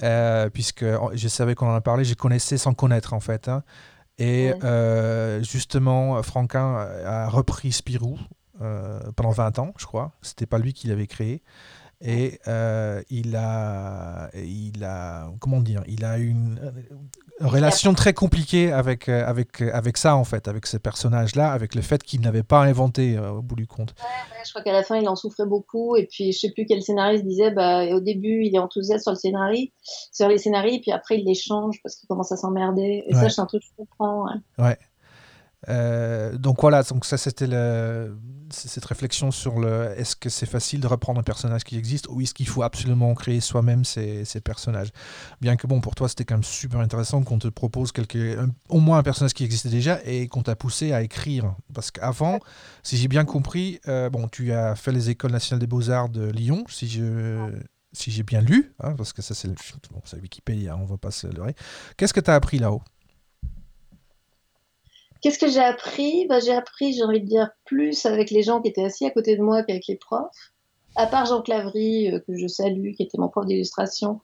[0.02, 3.48] euh, puisque je savais qu'on en a parlé, je connaissais sans connaître en fait.
[3.48, 3.62] hein.
[4.18, 5.40] Et Ouais.
[5.42, 8.18] justement, Franquin a repris Spirou
[9.16, 10.12] pendant 20 ans, je crois.
[10.22, 11.42] C'était pas lui qui l'avait créé.
[12.00, 16.60] Et euh, il a, il a, comment dire, il a une
[17.40, 21.74] relation très compliquée avec, euh, avec, euh, avec ça en fait, avec ce personnage-là, avec
[21.74, 23.94] le fait qu'il n'avait pas inventé euh, au bout du compte.
[24.00, 25.96] Ouais, je crois qu'à la fin, il en souffrait beaucoup.
[25.96, 29.12] Et puis, je sais plus quel scénariste disait, bah, au début, il est enthousiaste sur
[29.12, 29.66] le scénario,
[30.12, 33.04] sur les scénarios, puis après, il les change parce qu'il commence à s'emmerder.
[33.08, 33.20] Et Ouais.
[33.22, 34.26] ça, c'est un truc que je comprends.
[34.58, 34.76] ouais.
[35.68, 37.48] Euh, donc voilà, donc ça c'était
[38.50, 42.20] cette réflexion sur le est-ce que c'est facile de reprendre un personnage qui existe ou
[42.20, 44.90] est-ce qu'il faut absolument créer soi-même ces, personnages?
[45.40, 47.92] Bien que bon, pour toi c'était quand même super intéressant qu'on te propose
[48.68, 51.54] au moins un personnage qui existait déjà et qu'on t'a poussé à écrire.
[51.72, 52.38] Parce qu'avant,
[52.82, 56.30] si j'ai bien compris, euh, bon, tu as fait les écoles nationales des beaux-arts de
[56.30, 57.50] Lyon, si je,
[57.92, 61.26] si j'ai bien lu, hein, parce que ça c'est bon, Wikipédia, on va pas se
[61.26, 61.54] leurrer.
[61.96, 62.82] Qu'est-ce que tu as appris là-haut?
[65.24, 66.26] Qu'est-ce que j'ai appris?
[66.26, 69.10] Bah, J'ai appris, j'ai envie de dire, plus avec les gens qui étaient assis à
[69.10, 70.52] côté de moi qu'avec les profs.
[70.96, 74.20] À part Jean Clavry, euh, que je salue, qui était mon prof d'illustration,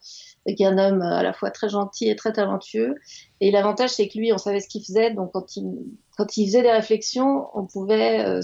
[0.47, 2.97] qui est un homme euh, à la fois très gentil et très talentueux.
[3.41, 5.11] Et l'avantage, c'est que lui, on savait ce qu'il faisait.
[5.11, 5.73] Donc, quand il,
[6.19, 8.43] quand il faisait des réflexions, on pouvait euh,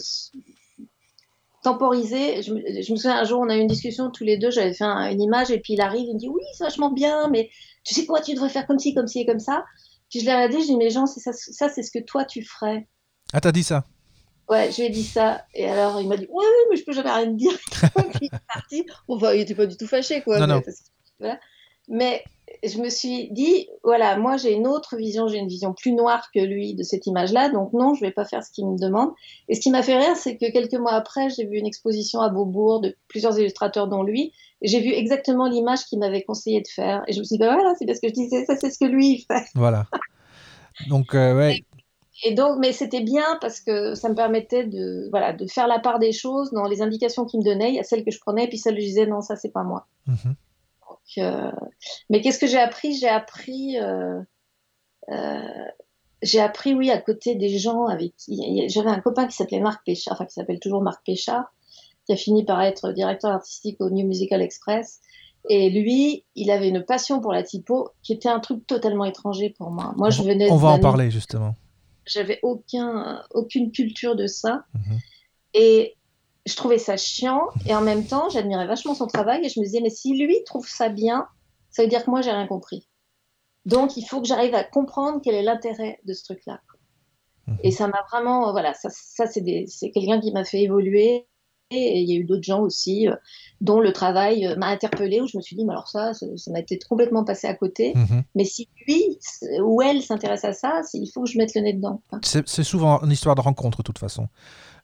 [1.63, 2.41] temporiser.
[2.41, 4.85] Je me, souviens, un jour, on a eu une discussion tous les deux, j'avais fait
[4.85, 7.51] une image, et puis il arrive, il me dit Oui, c'est vachement bien, mais
[7.85, 9.63] tu sais quoi, tu devrais faire comme ci, comme ci et comme ça.
[10.11, 12.25] Puis je leur ai dit, je dis, mais Jean, ça, ça c'est ce que toi
[12.25, 12.89] tu ferais.
[13.33, 13.85] Ah, t'as dit ça
[14.49, 15.45] Ouais, je lui ai dit ça.
[15.55, 17.59] Et alors, il m'a dit, oui, oui, mais je peux jamais rien te dire.
[18.21, 18.87] il est parti.
[19.09, 20.39] Enfin, il n'était pas du tout fâché, quoi.
[20.39, 21.37] Non, mais, non.
[21.89, 22.23] mais
[22.65, 26.31] je me suis dit, voilà, moi j'ai une autre vision, j'ai une vision plus noire
[26.33, 29.11] que lui de cette image-là, donc non, je vais pas faire ce qu'il me demande.
[29.49, 32.21] Et ce qui m'a fait rire, c'est que quelques mois après, j'ai vu une exposition
[32.21, 36.69] à Beaubourg de plusieurs illustrateurs, dont lui, j'ai vu exactement l'image qu'il m'avait conseillé de
[36.69, 37.03] faire.
[37.07, 38.79] Et je me suis dit, bah voilà, c'est parce que je disais, ça c'est ce
[38.79, 39.45] que lui il fait.
[39.55, 39.87] Voilà.
[40.89, 41.65] Donc, euh, ouais.
[42.25, 45.79] Et, donc, mais c'était bien parce que ça me permettait de, voilà, de faire la
[45.79, 47.69] part des choses dans les indications qu'il me donnait.
[47.69, 49.37] Il y a celles que je prenais, et puis celles que je disais, non, ça
[49.37, 49.87] c'est pas moi.
[50.07, 50.33] Mm
[51.19, 51.53] euh,
[52.11, 52.95] mais qu'est-ce que j'ai appris?
[52.95, 54.21] J'ai appris, euh,
[55.11, 55.65] euh,
[56.23, 58.15] j'ai appris, oui, à côté des gens avec
[58.69, 61.53] j'avais un copain qui s'appelait Marc Péchard, enfin qui s'appelle toujours Marc Péchard,
[62.07, 65.01] qui a fini par être directeur artistique au New Musical Express.
[65.49, 69.55] Et lui, il avait une passion pour la typo qui était un truc totalement étranger
[69.57, 69.95] pour moi.
[69.97, 70.51] Moi, je venais.
[70.51, 71.55] On va en parler justement.
[72.05, 74.65] J'avais aucun, aucune culture de ça.
[74.75, 74.99] Mhm.
[75.55, 75.97] Et
[76.47, 79.65] je trouvais ça chiant et en même temps, j'admirais vachement son travail et je me
[79.65, 81.27] disais, mais si lui trouve ça bien,
[81.71, 82.89] ça veut dire que moi, j'ai rien compris.
[83.65, 86.61] Donc, il faut que j'arrive à comprendre quel est l'intérêt de ce truc-là.
[87.49, 87.59] Mhm.
[87.65, 89.43] Et ça m'a vraiment, voilà, ça, ça c'est
[89.91, 91.27] quelqu'un qui m'a fait évoluer.
[91.71, 93.17] Et il y a eu d'autres gens aussi euh,
[93.61, 96.51] dont le travail euh, m'a interpellé où je me suis dit, mais alors ça, ça
[96.53, 97.93] m'a été complètement passé à côté.
[97.95, 98.23] Mhm.
[98.37, 99.19] Mais si lui
[99.63, 102.03] ou elle s'intéresse à ça, il faut que je mette le nez dedans.
[102.23, 104.29] C'est souvent une histoire de rencontre, de toute façon.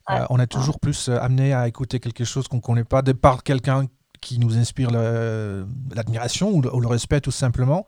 [0.09, 3.13] Euh, on est toujours plus amené à écouter quelque chose qu'on ne connaît pas, de
[3.13, 3.85] par quelqu'un
[4.19, 7.85] qui nous inspire l'admiration ou, le respect tout simplement.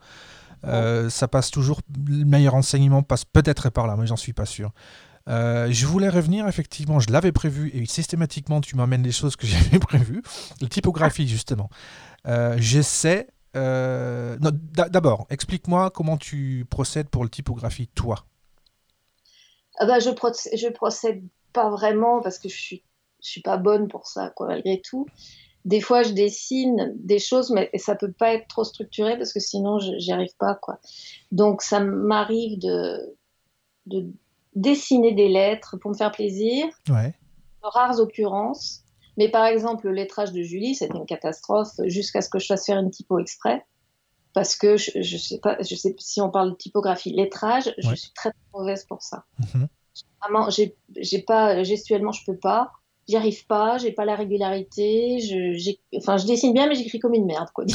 [0.63, 4.45] Euh, ça passe toujours, le meilleur enseignement passe peut-être par là, mais j'en suis pas
[4.45, 4.71] sûr.
[5.27, 9.79] Je voulais revenir, effectivement, je l'avais prévu, et systématiquement, tu m'amènes des choses que j'avais
[9.79, 10.21] prévues.
[10.61, 11.69] La typographie, justement.
[12.57, 13.27] J'essaie.
[13.53, 18.25] D'abord, explique-moi comment tu procèdes pour la typographie, toi.
[19.77, 22.83] Ah bah, je, je procède pas vraiment parce que je suis,
[23.23, 25.05] je suis pas bonne pour ça, quoi, malgré tout.
[25.65, 29.39] Des fois, je dessine des choses, mais ça peut pas être trop structuré parce que
[29.39, 30.79] sinon, j'y arrive pas, quoi.
[31.31, 33.17] Donc, ça m'arrive de
[34.55, 36.65] dessiner des lettres pour me faire plaisir.
[36.89, 37.13] Ouais.
[37.63, 38.83] De rares occurrences.
[39.17, 42.65] Mais par exemple, le lettrage de Julie, c'était une catastrophe jusqu'à ce que je fasse
[42.65, 43.65] faire une typo exprès.
[44.33, 47.95] Parce que je, je sais pas, je sais si on parle de typographie, lettrage, je
[47.95, 49.25] suis très, mauvaise pour ça.
[49.53, 49.65] Mm
[50.21, 52.71] Vraiment, j'ai pas, gestuellement, je peux pas.
[53.07, 55.19] J'y arrive pas, j'ai pas la régularité.
[55.19, 57.63] Je, enfin, je dessine bien, mais j'écris comme une merde, quoi.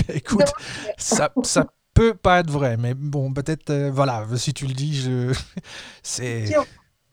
[0.14, 0.52] écoute,
[0.98, 4.94] ça, ça peut pas être vrai, mais bon, peut-être, euh, voilà, si tu le dis,
[4.94, 5.32] je.
[6.02, 6.44] C'est.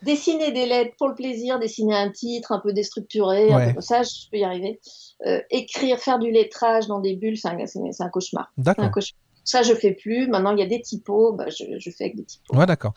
[0.04, 4.38] Dessiner des lettres pour le plaisir, dessiner un titre un peu déstructuré, ça, je peux
[4.38, 4.80] y arriver.
[5.26, 8.52] Euh, écrire, faire du lettrage dans des bulles, c'est un, un, cauchemar.
[8.58, 8.92] D'accord.
[9.44, 10.28] Ça, je fais plus.
[10.28, 12.56] Maintenant, il y a des typos, bah, je, fais avec des typos.
[12.56, 12.94] Ouais, d'accord.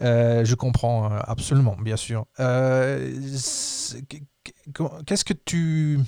[0.00, 2.24] Euh, je comprends absolument, bien sûr.
[2.38, 3.94] Qu'est-ce
[5.26, 5.98] que tu...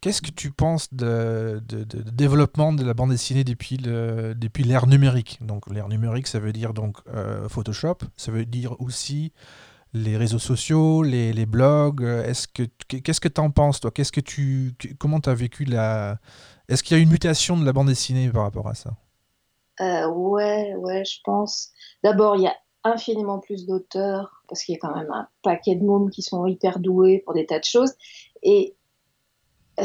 [0.00, 1.60] Qu'est-ce que tu penses de,
[2.12, 5.38] développement de la bande dessinée depuis l'ère numérique?
[5.42, 6.96] Donc l'ère numérique, ça veut dire donc
[7.48, 9.32] Photoshop, ça veut dire aussi
[9.92, 12.02] les réseaux sociaux, les, les blogs.
[12.02, 13.90] Est-ce que qu'est-ce que tu en penses toi?
[13.90, 16.18] Qu'est-ce que tu comment tu as vécu la
[16.70, 18.90] est-ce qu'il y a une mutation de la bande dessinée par rapport à ça?
[19.80, 21.72] Euh, Ouais, ouais, je pense.
[22.04, 25.74] D'abord, il y a infiniment plus d'auteurs, parce qu'il y a quand même un paquet
[25.74, 27.92] de mômes qui sont hyper doués pour des tas de choses.
[28.44, 28.76] Et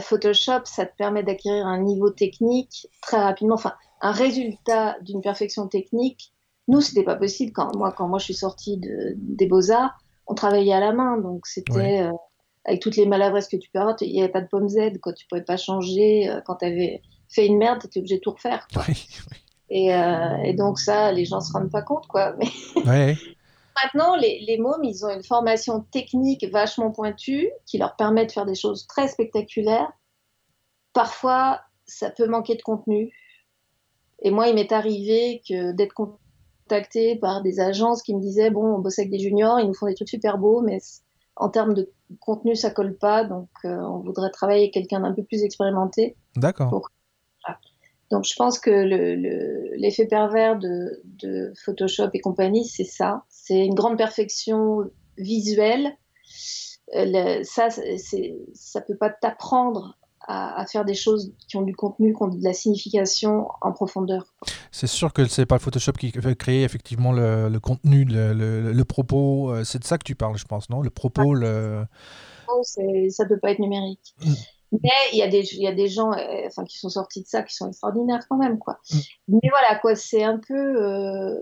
[0.02, 5.68] Photoshop, ça te permet d'acquérir un niveau technique très rapidement, enfin, un résultat d'une perfection
[5.68, 6.34] technique.
[6.68, 10.34] Nous, c'était pas possible quand moi, quand moi je suis sortie de, des beaux-arts, on
[10.34, 12.12] travaillait à la main, donc c'était euh,
[12.66, 14.98] avec toutes les maladresses que tu peux avoir, il n'y avait pas de pomme Z,
[15.02, 18.16] quand tu pouvais pas changer, euh, quand tu avais fait une merde, tu étais obligé
[18.16, 18.68] de tout refaire.
[19.70, 22.36] Et, euh, et donc ça, les gens se rendent pas compte, quoi.
[22.38, 23.16] Mais.
[23.84, 28.32] Maintenant, les, les mômes, ils ont une formation technique vachement pointue qui leur permet de
[28.32, 29.92] faire des choses très spectaculaires.
[30.94, 33.12] Parfois, ça peut manquer de contenu.
[34.22, 38.76] Et moi, il m'est arrivé que d'être contacté par des agences qui me disaient bon,
[38.76, 40.80] on bosse avec des juniors, ils nous font des trucs super beaux, mais
[41.36, 43.24] en termes de contenu, ça colle pas.
[43.26, 46.16] Donc, euh, on voudrait travailler avec quelqu'un d'un peu plus expérimenté.
[46.36, 46.90] D'accord.
[48.12, 53.24] Donc, je pense que le- le- l'effet pervers de, de Photoshop et compagnie, c'est ça.
[53.30, 55.98] C'est une grande perfection visuelle.
[56.96, 57.70] Euh, le- ça,
[58.54, 62.28] ça peut pas t'apprendre à, à faire des choses qui ont du contenu, qui ont
[62.28, 64.36] de la signification en profondeur.
[64.72, 69.52] C'est sûr que c'est pas Photoshop qui fait créer effectivement le, contenu, le, propos.
[69.52, 70.82] euh, C'est de ça que tu parles, je pense, non?
[70.82, 71.86] Le propos, le.
[72.48, 74.16] Oh, c'est- ça peut pas être numérique.
[74.84, 77.22] Mais il y a des, il y a des gens, euh, enfin, qui sont sortis
[77.22, 78.80] de ça, qui sont extraordinaires quand même, quoi.
[78.92, 78.98] Mm.
[79.30, 80.54] Mais voilà, quoi, c'est un peu.
[80.54, 81.40] euh,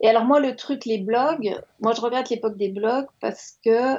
[0.00, 3.96] Et alors moi, le truc, les blogs, moi, je regrette l'époque des blogs parce que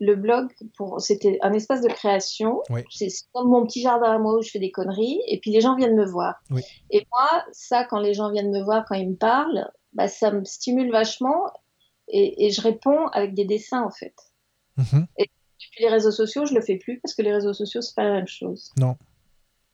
[0.00, 2.60] le blog, pour, c'était un espace de création.
[2.70, 2.82] Oui.
[2.90, 5.60] C'est comme mon petit jardin à moi où je fais des conneries, et puis les
[5.60, 6.34] gens viennent me voir.
[6.50, 6.62] Oui.
[6.90, 10.32] Et moi, ça, quand les gens viennent me voir, quand ils me parlent, bah, ça
[10.32, 11.52] me stimule vachement,
[12.08, 14.14] et, et je réponds avec des dessins, en fait.
[14.76, 15.06] Mhm.
[15.72, 18.04] Puis les réseaux sociaux, je le fais plus parce que les réseaux sociaux, c'est pas
[18.04, 18.72] la même chose.
[18.78, 18.96] Non.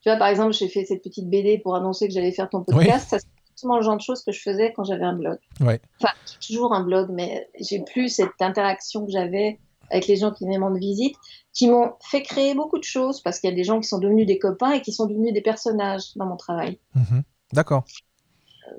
[0.01, 2.63] Tu vois, par exemple, j'ai fait cette petite BD pour annoncer que j'allais faire ton
[2.63, 3.11] podcast.
[3.11, 5.39] Ça, c'est le genre de choses que je faisais quand j'avais un blog.
[5.61, 5.81] Ouais.
[6.01, 9.59] Enfin, j'ai toujours un blog, mais j'ai plus cette interaction que j'avais
[9.91, 11.17] avec les gens qui venaient me rendre visite,
[11.53, 13.99] qui m'ont fait créer beaucoup de choses parce qu'il y a des gens qui sont
[13.99, 16.79] devenus des copains et qui sont devenus des personnages dans mon travail.
[16.95, 17.23] Mhm.
[17.53, 17.85] D'accord.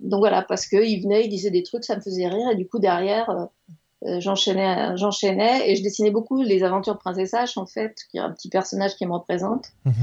[0.01, 2.67] Donc voilà, parce qu'ils venaient, ils disaient des trucs, ça me faisait rire, et du
[2.67, 7.97] coup, derrière, euh, euh, j'enchaînais, j'enchaînais, et je dessinais beaucoup les aventures H, en fait,
[8.09, 9.93] qui est un petit personnage qui me représente, Mhm.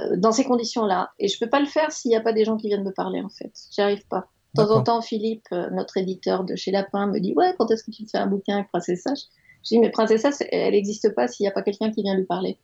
[0.00, 1.10] euh, dans ces conditions-là.
[1.18, 2.92] Et je peux pas le faire s'il n'y a pas des gens qui viennent me
[2.92, 3.52] parler, en fait.
[3.72, 4.28] J'y arrive pas.
[4.54, 7.70] De temps en temps, Philippe, euh, notre éditeur de chez Lapin, me dit Ouais, quand
[7.70, 9.26] est-ce que tu fais un bouquin avec Princesse H
[9.64, 12.14] Je dis Mais Princesse H, elle n'existe pas s'il n'y a pas quelqu'un qui vient
[12.16, 12.58] lui parler.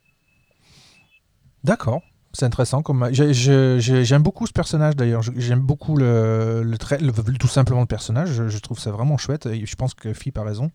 [1.63, 2.01] D'accord.
[2.35, 2.81] C'est intéressant.
[2.81, 3.09] Comme...
[3.11, 5.21] J'aime beaucoup ce personnage d'ailleurs.
[5.21, 8.29] J'aime beaucoup le, le trait, le- tout simplement le personnage.
[8.31, 9.45] Je, je trouve ça vraiment chouette.
[9.45, 10.71] Et je pense que Philippe a raison.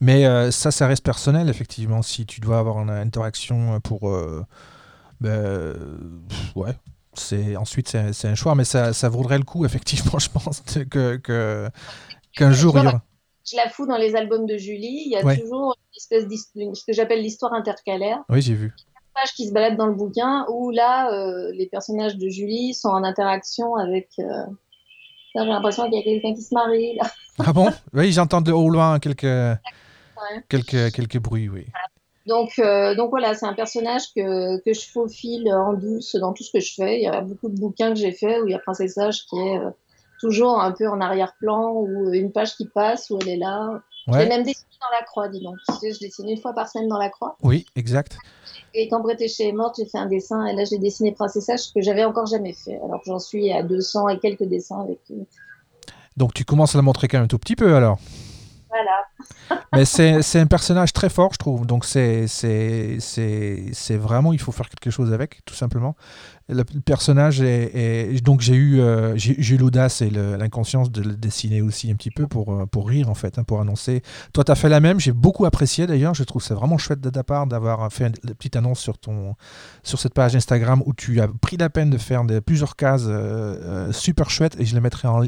[0.00, 2.02] Mais euh, ça, ça reste personnel, effectivement.
[2.02, 4.08] Si tu dois avoir une interaction pour.
[4.08, 4.44] euh,
[5.20, 5.74] ben,
[6.28, 6.74] pff, ouais.
[7.16, 8.54] C'est, ensuite, c'est un choix.
[8.54, 11.16] Mais ça, ça vaudrait le coup, effectivement, je pense, que,
[12.36, 13.02] qu'un jour il y aura.
[13.46, 15.38] Je la fous dans les albums de Julie, il y a Ouais.
[15.38, 16.24] toujours une espèce
[16.78, 18.18] ce que j'appelle l'histoire intercalaire.
[18.30, 18.72] Oui, j'ai vu.
[19.36, 23.04] Qui se balade dans le bouquin où là, euh, les personnages de Julie sont en
[23.04, 24.08] interaction avec.
[24.18, 24.44] euh,
[25.34, 26.96] J'ai l'impression qu'il y a quelqu'un qui se marie.
[26.96, 27.04] Là.
[27.44, 27.68] Ah bon?
[27.92, 29.26] Oui, j'entends de au loin quelques,
[30.48, 31.66] quelques, quelques bruits, oui.
[32.26, 36.44] Donc, euh, donc voilà, c'est un personnage que, que je faufile en douce dans tout
[36.44, 36.98] ce que je fais.
[37.00, 39.26] Il y a beaucoup de bouquins que j'ai fait où il y a Princesse H
[39.28, 39.58] qui est
[40.20, 43.80] toujours un peu en arrière-plan ou une page qui passe où elle est là.
[44.06, 45.56] Ouais, même dessiné dans la croix, dis donc.
[45.82, 47.36] Je dessine une fois par semaine dans la croix.
[47.42, 48.16] oui, exact.
[48.74, 51.72] Et quand Bretéché est morte, j'ai fait un dessin et là j'ai dessiné Princesse H
[51.72, 52.80] que j'avais encore jamais fait.
[52.84, 55.24] Alors que j'en suis à 200 et quelques dessins avec eux.
[56.16, 57.98] Donc tu commences à la montrer quand même un tout petit peu alors?
[59.72, 61.66] Mais c'est c'est un personnage très fort, je trouve.
[61.66, 65.96] Donc c'est c'est- c'est c'est vraiment, il faut faire quelque chose avec, tout simplement.
[66.50, 71.90] Le, personnage est, donc j'ai eu euh, j'ai l'audace et l'inconscience de le dessiner aussi
[71.90, 74.02] un petit peu pour euh, pour rire en fait, hein, pour annoncer.
[74.34, 75.00] Toi, tu as fait la même.
[75.00, 76.14] J'ai beaucoup apprécié d'ailleurs.
[76.14, 79.34] Je trouve ça vraiment chouette de ta part d'avoir fait une, petite annonce sur ton
[79.82, 83.88] sur cette page Instagram où tu as pris la peine de faire plusieurs cases euh,
[83.88, 85.24] euh, super chouettes et je les mettrai en,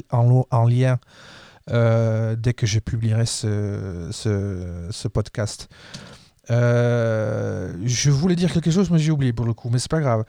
[0.51, 0.99] en lien
[1.71, 5.69] euh, dès que je publierai ce, ce, ce podcast.
[6.51, 10.01] Euh, je voulais dire quelque chose, mais j'ai oublié pour le coup, mais c'est pas
[10.01, 10.25] grave.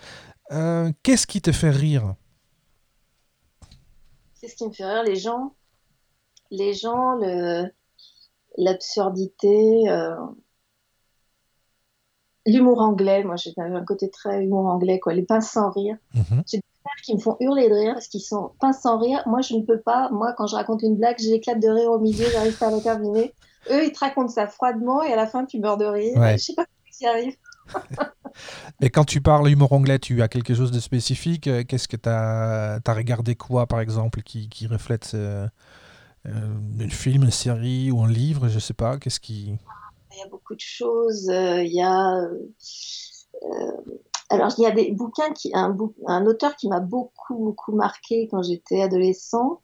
[0.52, 2.16] Euh, Qu'est-ce qui te fait rire?
[4.34, 5.54] C'est ce qui me fait rire, les gens.
[6.50, 7.20] Les gens,
[8.58, 9.84] l'absurdité,
[12.46, 13.24] l'humour anglais.
[13.24, 15.14] Moi, j'ai un côté très humour anglais, quoi.
[15.14, 15.98] Les pinces sans rire.
[16.14, 16.44] Mhm.
[17.04, 19.24] Qui me font hurler de rire parce qu'ils sont pinces sans rire.
[19.26, 20.10] Moi, je ne peux pas.
[20.12, 22.80] Moi, quand je raconte une blague, j'éclate de rire au milieu, j'arrive pas à la
[22.80, 23.34] terminer.
[23.70, 26.18] Eux, ils te racontent ça froidement et à la fin, tu meurs de rire.
[26.18, 26.38] Ouais.
[26.38, 27.38] Je sais pas comment ils y arrivent.
[28.82, 31.48] Et quand tu parles humour anglais, tu as quelque chose de spécifique?
[31.48, 35.48] Euh, Qu'est-ce que tu as, regardé quoi, par exemple, qui, qui reflète euh,
[36.28, 38.48] euh, un film, une série ou un livre?
[38.48, 38.98] Je sais pas.
[38.98, 39.58] Qu'est-ce qui.
[40.12, 41.26] Il y a beaucoup de choses.
[41.30, 42.22] Il y a.
[43.44, 43.72] euh,
[44.30, 45.52] alors, il y a des bouquins qui.
[45.54, 49.62] Un, bou- un auteur qui m'a beaucoup, beaucoup marqué quand j'étais adolescente.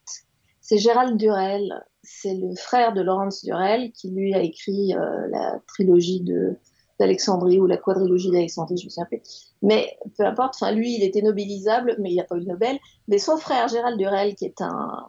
[0.62, 1.84] C'est Gérald Durel.
[2.04, 6.56] C'est le frère de Laurence Durel qui, lui, a écrit euh, la trilogie de
[7.00, 9.22] d'Alexandrie ou la quadrilogie d'Alexandrie, je me souviens plus.
[9.64, 12.78] Mais peu importe, enfin, lui, il était nobilisable, mais il n'a pas eu le Nobel.
[13.08, 15.08] Mais son frère, Gérald Durel, qui est un.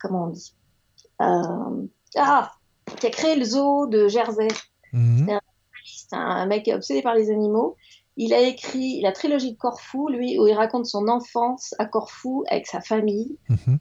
[0.00, 0.54] Comment on dit
[1.22, 1.86] euh,
[2.16, 2.52] Ah
[2.98, 4.48] Qui a créé le zoo de Jersey.
[4.92, 5.38] Mhm.
[5.84, 7.76] C'est un mec obsédé par les animaux.
[8.16, 12.44] Il a écrit la trilogie de Corfou, lui, où il raconte son enfance à Corfou
[12.50, 13.38] avec sa famille.
[13.48, 13.78] Mhm.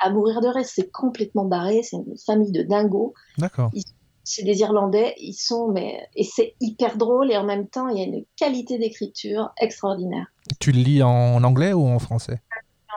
[0.00, 1.82] À mourir de reste, c'est complètement barré.
[1.82, 3.14] C'est une famille de dingos.
[3.38, 3.70] D'accord.
[4.22, 5.14] C'est des Irlandais.
[5.18, 8.24] Ils sont, mais et c'est hyper drôle et en même temps, il y a une
[8.36, 10.26] qualité d'écriture extraordinaire.
[10.60, 12.40] Tu le lis en anglais ou en français?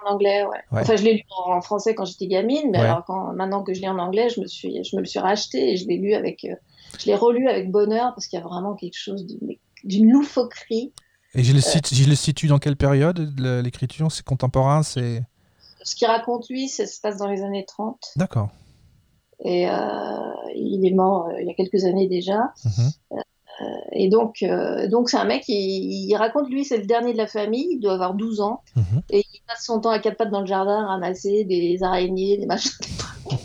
[0.05, 0.49] En anglais, ouais.
[0.71, 0.81] Ouais.
[0.81, 2.85] Enfin, je l'ai lu en français quand j'étais gamine, mais Ouais.
[2.85, 5.19] alors quand, maintenant que je lis en anglais, je me suis, je me le suis
[5.19, 6.55] racheté et je l'ai lu avec, euh,
[6.99, 10.93] je l'ai relu avec bonheur parce qu'il y a vraiment quelque chose de- d'une loufoquerie.
[11.35, 14.11] Et je le, situe, je le situe dans quelle période l'écriture?
[14.11, 15.23] C'est contemporain C'est
[15.83, 18.49] Ce qu'il raconte lui, ça se passe dans les années 30 d'accord.
[19.43, 19.73] et euh,
[20.55, 22.53] il est mort euh, il y a quelques années déjà.
[22.65, 22.91] Mhm.
[23.91, 25.55] Et donc, euh, donc c'est un mec, il,
[26.07, 29.01] il raconte, lui, c'est le dernier de la famille, il doit avoir 12 ans, Mhm.
[29.09, 32.37] et il passe son temps à quatre pattes dans le jardin à ramasser des araignées,
[32.37, 32.71] des machins.
[32.81, 33.39] des trucs.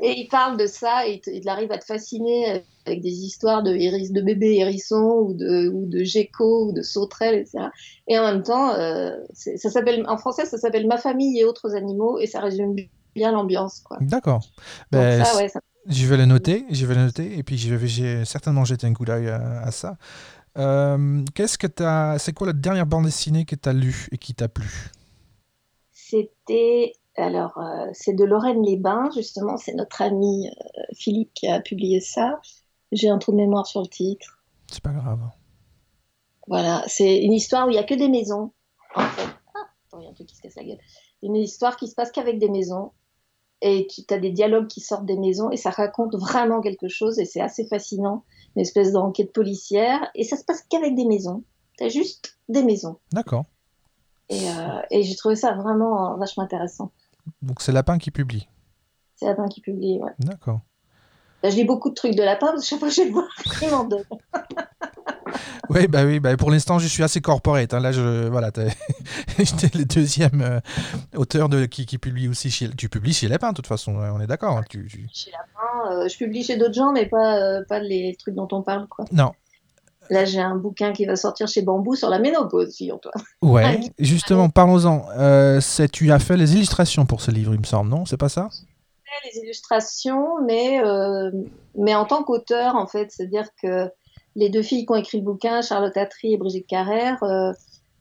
[0.00, 3.74] Et il parle de ça, et il arrive à te fasciner avec des histoires de,
[3.74, 7.66] héris, de bébés hérissons, ou de, ou de geckos, ou de sauterelles, etc.
[8.08, 11.74] Et en même temps, euh, ça s'appelle, en français, ça s'appelle Ma famille et autres
[11.76, 12.74] animaux, et ça résume
[13.14, 13.82] bien l'ambiance.
[14.00, 14.42] D'accord.
[14.90, 17.74] Ben, ça, ouais, ça- Je vais le noter, je vais le noter, et puis je
[17.74, 19.96] vais j'ai certainement jeter un coup d'œil à, à ça.
[20.58, 21.66] Euh, Qu'est-ce que
[22.18, 24.90] C'est quoi la dernière bande dessinée que tu as lue et qui t'a plu?
[25.92, 31.60] C'était alors euh, c'est de Lorraine Lesbains justement, c'est notre ami euh, Philippe qui a
[31.60, 32.40] publié ça.
[32.90, 34.42] J'ai un trou de mémoire sur le titre.
[34.70, 35.20] C'est pas grave.
[36.46, 38.50] Voilà, c'est une histoire où il y a que des maisons.
[38.94, 39.28] En fait.
[39.54, 40.78] Ah, attends, il y a un truc qui se casse la gueule.
[41.22, 42.92] Une histoire qui se passe qu'avec des maisons
[43.60, 47.18] et tu as des dialogues qui sortent des maisons et ça raconte vraiment quelque chose
[47.20, 48.24] et c'est assez fascinant,
[48.56, 51.44] une espèce d'enquête policière et ça se passe qu'avec des maisons.
[51.78, 53.44] T'as juste des maisons D'accord.
[54.28, 56.90] et, euh, et j'ai trouvé ça vraiment vachement intéressant.
[57.42, 58.48] Donc c'est Lapin qui publie.
[59.16, 60.10] C'est Lapin qui publie, ouais.
[60.18, 60.60] D'accord.
[61.42, 63.10] Bah, je lis beaucoup de trucs de lapin parce que chaque fois que je le
[63.10, 63.26] vois,
[63.62, 64.04] il m'en donne.
[65.70, 67.72] Oui, bah oui, bah pour l'instant je suis assez corporate.
[67.72, 67.80] hein.
[67.80, 68.68] Là, je voilà, t'es
[69.38, 70.60] j'étais le deuxième euh,
[71.16, 72.68] auteur de qui, qui publie aussi chez.
[72.70, 73.96] Tu publies chez Lapin, de toute façon.
[73.96, 74.58] ouais, on est d'accord.
[74.58, 74.64] hein.
[74.68, 78.14] Tu, tu- Chez Lapin, euh, je publie chez d'autres gens, mais pas, euh, pas les
[78.18, 78.86] trucs dont on parle.
[78.88, 79.06] Quoi.
[79.12, 79.32] Non.
[80.12, 83.12] Là, j'ai un bouquin qui va sortir chez Bambou sur la ménopause, figure-toi.
[83.40, 83.80] Ouais.
[83.80, 85.06] Ah, Justement, parlons-en.
[85.16, 88.04] Euh, c'est- tu as fait les illustrations pour ce livre, il me semble, non?
[88.04, 88.50] C'est pas ça?
[89.24, 91.30] Les illustrations, mais, euh,
[91.78, 93.90] mais en tant qu'auteur, en fait, c'est-à-dire que
[94.36, 97.52] les deux filles qui ont écrit le bouquin, Charlotte Attry et Brigitte Carrère, euh,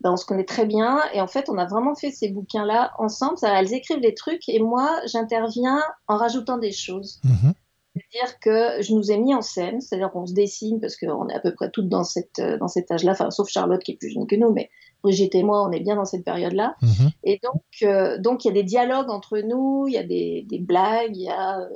[0.01, 0.99] ben, on se connaît très bien.
[1.13, 3.37] Et en fait, on a vraiment fait ces bouquins-là ensemble.
[3.37, 7.19] Ça, elles écrivent des trucs et moi, j'interviens en rajoutant des choses.
[7.23, 7.53] Mhm.
[7.95, 11.33] C'est-à-dire que je nous ai mis en scène, c'est-à-dire qu'on se dessine parce qu'on est
[11.33, 13.97] à peu près toutes dans, cette, euh, dans cet âge-là, enfin, sauf Charlotte qui est
[13.97, 14.69] plus jeune que nous, mais
[15.03, 16.75] Brigitte et moi, on est bien dans cette période-là.
[16.81, 17.09] Mhm.
[17.23, 20.45] Et donc, euh, donc il y a des dialogues entre nous, il y a des,
[20.47, 21.69] des blagues, il y a euh,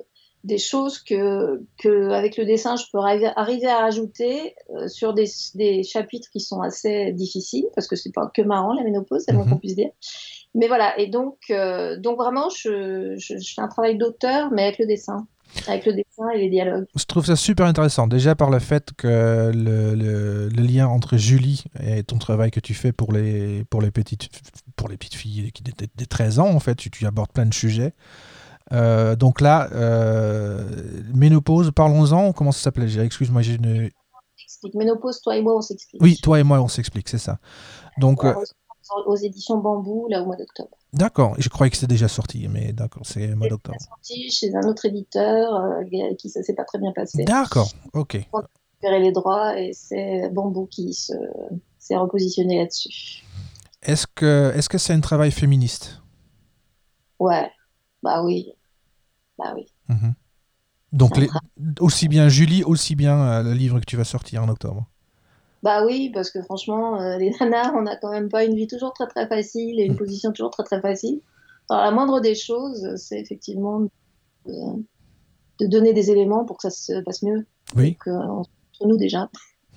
[0.43, 5.25] des choses que, que, avec le dessin, je peux arriver, à rajouter euh, sur des,
[5.56, 9.32] des chapitres qui sont assez difficiles, parce que c'est pas que marrant la ménopause, c'est
[9.32, 9.54] le moins Mhm.
[9.54, 9.89] qu'on puisse dire.
[10.54, 11.51] Mais voilà, et donc,
[11.97, 15.28] donc vraiment, je, je, je fais un travail d'auteur, mais avec le dessin,
[15.68, 16.86] avec le dessin et les dialogues.
[16.96, 18.08] Je trouve ça super intéressant.
[18.08, 22.60] Déjà par le fait que le, le- le lien entre Julie et ton travail que
[22.60, 24.30] tu fais pour les, pour les, petites,
[24.76, 27.32] pour les petites filles qui des, des- des 13 ans, en fait, tu, tu abordes
[27.32, 27.94] plein de sujets.
[28.74, 30.63] Euh, donc là, euh,
[31.13, 32.34] ménopause, parlons-en.
[32.34, 33.89] Comment ça s'appelait Excuse-moi, j'ai une...
[34.74, 36.02] Ménopause, toi et moi, on s'explique.
[36.02, 37.38] Oui, toi et moi, on s'explique, c'est ça.
[38.00, 38.34] Donc, euh,
[38.96, 40.70] Aux, aux éditions Bambou, là, au mois d'octobre.
[40.96, 41.36] D'accord.
[41.38, 43.78] Je croyais que c'était déjà sorti, mais d'accord, c'est le mois d'octobre.
[43.80, 45.84] C'est sorti chez un autre éditeur euh,
[46.18, 47.24] qui ça s'est pas très bien passé.
[47.24, 48.14] D'accord, ok.
[48.14, 51.14] récupérer les droits et c'est Bambou qui se,
[51.78, 53.24] s'est repositionné là-dessus.
[53.82, 56.02] Est-ce que est-ce que c'est un travail féministe?
[57.20, 57.52] Ouais,
[58.02, 58.52] bah oui.
[59.38, 59.68] Bah oui.
[59.90, 60.16] Mhm.
[60.92, 61.30] Donc C'est les-
[61.80, 64.88] aussi bien Julie, aussi bien euh, le livre que tu vas sortir en octobre.
[65.65, 68.67] Bah oui, parce que franchement, euh, les nanas, on n'a quand même pas une vie
[68.67, 69.97] toujours très très facile et une Mm.
[69.97, 71.19] position toujours très très facile.
[71.69, 73.80] Alors la moindre des choses, c'est effectivement
[74.45, 74.53] de,
[75.59, 77.45] de donner des éléments pour que ça se passe mieux.
[77.76, 77.91] Oui.
[77.91, 78.49] Donc, euh, entre
[78.86, 79.30] nous déjà.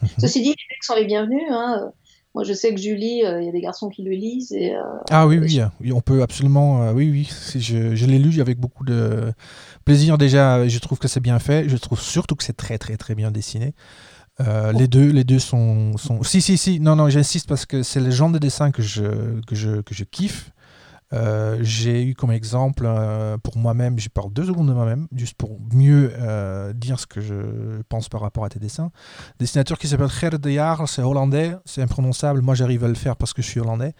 [0.03, 0.09] Mhm.
[0.21, 1.43] Ceci dit, les mecs sont les bienvenus.
[1.51, 1.91] Hein.
[2.35, 4.75] Moi, je sais que Julie, euh, il y a des garçons qui le lisent et
[4.77, 5.49] euh, Ah oui, oui,
[5.81, 6.83] je- on peut absolument.
[6.83, 9.33] euh, oui, oui, si je, je l'ai lu avec beaucoup de
[9.85, 10.69] plaisir déjà.
[10.69, 11.69] Je trouve que c'est bien fait.
[11.69, 13.73] Je trouve surtout que c'est très, très, très bien dessiné.
[14.41, 16.23] Euh, les deux, les deux sont, sont.
[16.23, 16.81] Si, si, si.
[16.81, 19.95] Non, non, j'insiste parce que c'est le genre de dessin que je, que je, que
[19.95, 20.53] je kiffe.
[21.15, 25.35] Euh, j'ai eu comme exemple euh, pour moi-même, je parle deux secondes de moi-même, juste
[25.35, 26.13] pour mieux
[26.75, 28.91] dire ce que je pense par rapport à tes dessins.
[29.39, 33.17] Dessinateur qui s'appelle Ger de Jaar, c'est hollandais, c'est imprononçable, moi j'arrive à le faire
[33.17, 33.95] parce que je suis hollandais,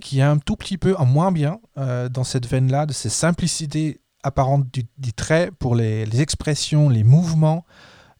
[0.00, 4.00] qui est un tout petit peu en moins bien dans cette veine-là, de cette simplicité
[4.24, 7.64] apparente du, du trait pour les, expressions, les mouvements.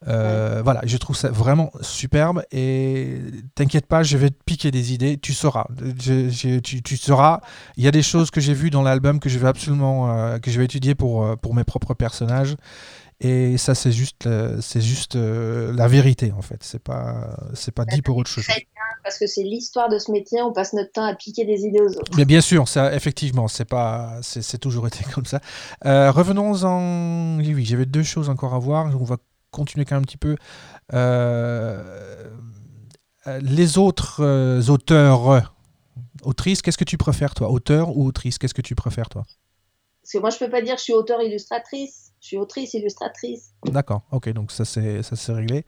[0.07, 3.21] Euh, voilà, je trouve ça vraiment superbe et
[3.55, 5.67] t'inquiète pas, je vais te piquer des idées, tu sauras.
[5.99, 7.41] tu, tu, sauras.
[7.77, 10.39] Il y a des choses que j'ai vues dans l'album que je vais absolument euh,
[10.39, 12.57] que je vais étudier pour, euh, pour mes propres personnages
[13.21, 14.29] et ça c'est juste
[14.61, 16.59] c'est juste la vérité en fait.
[16.63, 18.47] C'est pas c'est pas dit pour autre chose.
[19.03, 21.81] Parce que c'est l'histoire de ce métier, on passe notre temps à piquer des idées
[21.81, 22.11] aux autres.
[22.17, 25.41] Mais bien sûr, ça effectivement, c'est pas c'est toujours été comme ça.
[25.83, 28.91] revenons en oui, oui j'avais deux choses encore à voir.
[29.01, 29.17] On va
[29.55, 30.37] continuer quand même un petit peu.
[30.93, 32.31] Euh,
[33.27, 35.55] euh, les autres euh, auteurs,
[36.23, 37.51] autrices, qu'est-ce que tu préfères toi?
[37.51, 38.39] Auteur ou autrice?
[38.39, 39.23] Qu'est-ce que tu préfères toi?
[40.03, 42.75] Parce que moi je peux pas dire que je suis auteur illustratrice, je suis autrice
[42.75, 43.55] illustratrice.
[43.65, 45.65] D'accord, ok, donc ça c'est ça c'est réglé.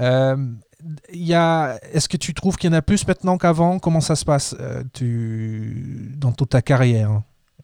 [0.00, 1.78] y a...
[1.92, 3.78] Est-ce que tu trouves qu'il y en a plus maintenant qu'avant?
[3.78, 4.56] Comment ça se passe
[4.92, 6.12] tu...
[6.16, 7.22] dans toute ta carrière?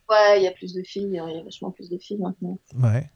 [0.09, 2.59] Ouais, il y a plus de filles, il y a vachement plus de filles maintenant.
[2.81, 3.11] Ouais.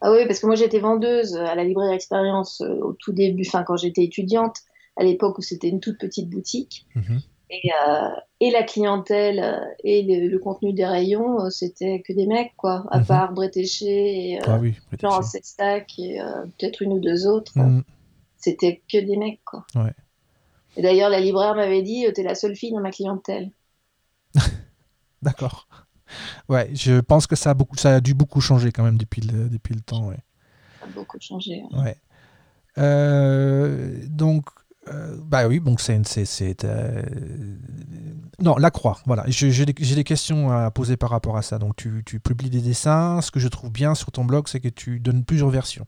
[0.00, 3.44] Ah oui, parce que moi j'étais vendeuse à la librairie Expérience euh, au tout début,
[3.46, 4.58] enfin quand j'étais étudiante,
[4.96, 6.86] à l'époque où c'était une toute petite boutique.
[6.94, 7.20] Mhm.
[7.50, 12.52] Et, euh, et, la clientèle euh, et le, contenu des rayons, c'était que des mecs,
[12.56, 12.84] quoi.
[12.90, 13.06] À Mhm.
[13.06, 15.24] part Bretéché, et, Ah oui, Jean peut-être.
[15.24, 16.20] Sestac et
[16.58, 17.56] peut-être une ou deux autres.
[17.56, 17.84] Mhm.
[18.36, 19.64] C'était que des mecs, quoi.
[19.74, 19.94] Ouais.
[20.76, 23.50] Et d'ailleurs, la libraire m'avait dit, t'es la seule fille dans ma clientèle.
[25.22, 25.66] D'accord.
[26.48, 29.20] Ouais, je pense que ça a, beaucoup, ça a dû beaucoup changer quand même depuis
[29.22, 30.08] le, depuis le temps.
[30.08, 30.18] Ouais.
[30.80, 31.62] Ça a beaucoup changé.
[31.72, 31.82] hein.
[31.84, 31.96] Ouais.
[32.78, 34.46] Euh, donc,
[34.88, 36.64] euh, bah oui, donc c'est.
[36.64, 37.02] euh,
[38.40, 39.24] Non, la croix, voilà.
[39.26, 41.58] J'ai des, questions à poser par rapport à ça.
[41.58, 43.20] Donc, tu, tu publies des dessins.
[43.20, 45.86] Ce que je trouve bien sur ton blog, c'est que tu donnes plusieurs versions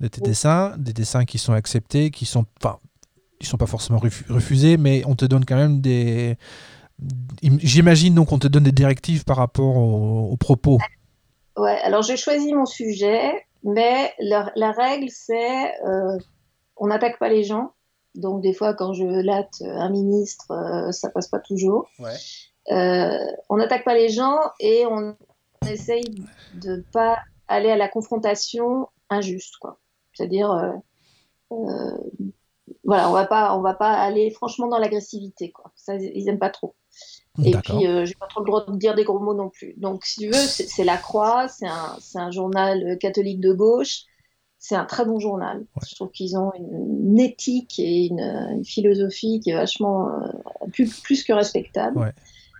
[0.00, 0.28] de tes Oui.
[0.28, 2.44] dessins, des dessins qui sont acceptés, qui sont.
[2.62, 2.78] Enfin,
[3.40, 6.36] ils sont pas forcément refu- refusés, mais on te donne quand même des.
[7.42, 10.78] J'imagine donc on te donne des directives par rapport aux, aux propos.
[11.56, 16.18] Ouais, alors j'ai choisi mon sujet, mais la, la règle c'est euh,
[16.76, 17.72] on n'attaque pas les gens.
[18.14, 21.88] Donc des fois quand je latte un ministre, euh, ça passe pas toujours.
[21.98, 22.16] Ouais.
[22.72, 23.18] Euh,
[23.48, 25.16] on n'attaque pas les gens et on
[25.68, 26.24] essaye
[26.54, 27.18] de pas
[27.48, 29.78] aller à la confrontation injuste, quoi.
[30.14, 30.72] C'est-à-dire, euh,
[31.52, 31.98] euh,
[32.84, 35.72] voilà, on va pas, on va pas aller franchement dans l'agressivité, quoi.
[35.76, 36.74] Ça, ils aiment pas trop.
[37.42, 39.74] Et puis, euh, j'ai pas trop le droit de dire des gros mots non plus.
[39.76, 44.02] Donc, si tu veux, c'est La Croix, c'est un, journal euh, catholique de gauche.
[44.58, 45.58] C'est un très bon journal.
[45.58, 45.82] Ouais.
[45.86, 50.66] Je trouve qu'ils ont une, une éthique et une, une philosophie qui est vachement euh,
[50.72, 51.98] plus, plus que respectable.
[51.98, 52.12] Ouais.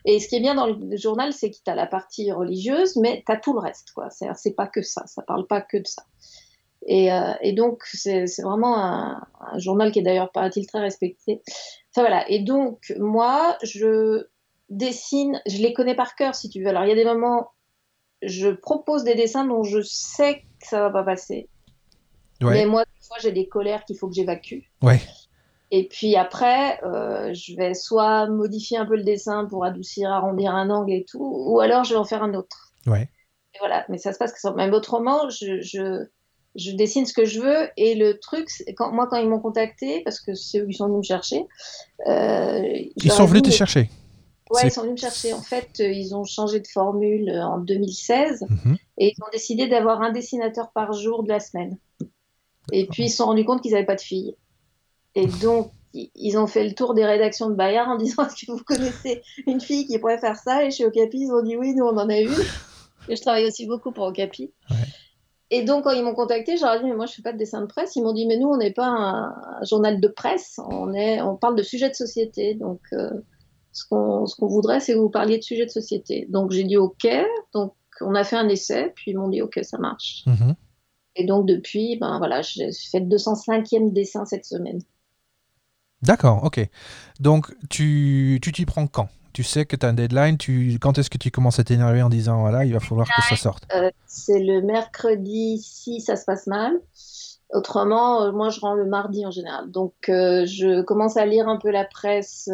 [0.04, 2.96] Et ce qui est bien dans le journal, c'est que tu as la partie religieuse,
[2.96, 3.92] mais tu as tout le reste.
[3.94, 4.10] quoi.
[4.10, 6.02] C'est c'est pas que ça, ça parle pas que de ça.
[6.86, 10.80] Et, euh, et donc, c'est c'est vraiment un, un journal qui est d'ailleurs, paraît-il, très
[10.80, 11.40] respecté.
[11.90, 12.28] Enfin voilà.
[12.28, 14.26] Et donc, moi, je
[14.70, 16.68] dessine, je les connais par cœur, si tu veux.
[16.68, 17.50] Alors, il y a des moments,
[18.22, 21.48] je propose des dessins dont je sais que ça va pas passer.
[22.40, 22.52] Ouais.
[22.52, 24.60] Mais moi, des fois, j'ai des colères qu'il faut que j'évacue.
[24.82, 25.00] Ouais.
[25.70, 30.54] Et puis après, euh, je vais soit modifier un peu le dessin pour adoucir, arrondir
[30.54, 32.72] un angle et tout, ou alors je vais en faire un autre.
[32.86, 33.08] Ouais.
[33.54, 34.52] Et voilà, mais ça se passe que ça.
[34.52, 36.04] Même autrement, je, je,
[36.54, 37.68] je dessine ce que je veux.
[37.76, 40.86] Et le truc, quand, moi, quand ils m'ont contacté, parce que c'est eux qui sont
[40.86, 41.46] venus me chercher,
[42.06, 42.62] euh,
[42.96, 43.90] Ils sont venus te chercher.
[44.50, 45.32] Ouais, ils sont venus me chercher.
[45.32, 48.76] En fait, euh, ils ont changé de formule euh, en 2016 Mhm.
[48.98, 51.78] et ils ont décidé d'avoir un dessinateur par jour de la semaine.
[52.72, 54.36] Et puis ils se sont rendus compte qu'ils n'avaient pas de filles.
[55.14, 58.52] Et donc, ils ont fait le tour des rédactions de Bayard en disant Est-ce que
[58.52, 60.64] vous connaissez une fille qui pourrait faire ça?
[60.64, 62.30] Et chez Okapi, ils ont dit Oui, nous on en a une.
[63.08, 64.52] Et je travaille aussi beaucoup pour Okapi.
[64.70, 64.76] Ouais.
[65.50, 67.60] Et donc, quand ils m'ont contacté, j'aurais dit Mais moi, je fais pas de dessin
[67.60, 67.94] de presse.
[67.96, 69.26] Ils m'ont dit Mais nous, on n'est pas un,
[69.60, 70.58] un journal de presse.
[70.70, 72.54] On, est, on parle de sujets de société.
[72.54, 73.10] Donc, euh,
[73.74, 76.26] ce qu'on ce qu'on voudrait, c'est que vous parliez de sujets de société.
[76.30, 77.06] Donc, j'ai dit OK.
[77.52, 78.92] Donc, on a fait un essai.
[78.94, 80.22] Puis, ils m'ont dit OK, ça marche.
[80.26, 80.54] Mhm.
[81.16, 84.80] Et donc, depuis, ben voilà, j'ai fait le 205e dessin cette semaine.
[86.02, 86.60] D'accord, ok.
[87.20, 89.08] Donc, tu tu t'y prends quand?
[89.32, 90.78] Tu sais que tu as un deadline, tu...
[90.80, 93.34] quand est-ce que tu commences à t'énerver en disant, voilà, il va falloir que ça
[93.34, 93.64] sorte?
[93.74, 96.72] Euh, c'est le mercredi si ça se passe mal.
[97.52, 99.72] Autrement, euh, moi, je rends le mardi en général.
[99.72, 102.48] Donc, euh, je commence à lire un peu la presse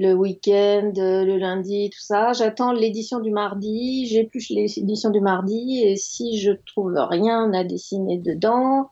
[0.00, 2.32] le week-end, euh, le lundi, tout ça.
[2.32, 8.18] J'attends l'édition du mardi, j'épluche l'édition du mardi, et si je trouve rien à dessiner
[8.18, 8.88] dedans,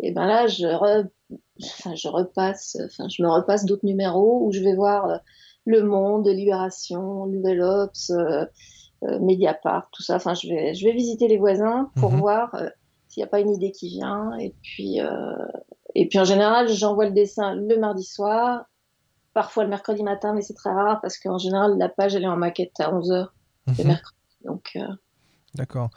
[0.00, 1.08] et ben là, je, re-
[1.62, 5.08] enfin, je repasse, enfin, je me repasse d'autres numéros où je vais voir.
[5.08, 5.16] euh,
[5.66, 8.12] Le Monde, Libération, Nouvelle Ops,
[9.02, 10.16] Mediapart, tout ça.
[10.16, 12.18] Enfin, je vais, je vais visiter les voisins pour Mhm.
[12.20, 12.56] voir
[13.08, 14.30] s'il n'y a pas une idée qui vient.
[14.40, 14.98] Et puis,
[15.94, 18.64] et puis en général, j'envoie le dessin le mardi soir,
[19.34, 22.28] parfois le mercredi matin, mais c'est très rare parce qu'en général, la page, elle est
[22.28, 23.26] en maquette à 11h
[23.66, 23.86] le Mhm.
[23.86, 24.16] mercredi.
[24.44, 24.86] Donc, euh,
[25.54, 25.90] D'accord.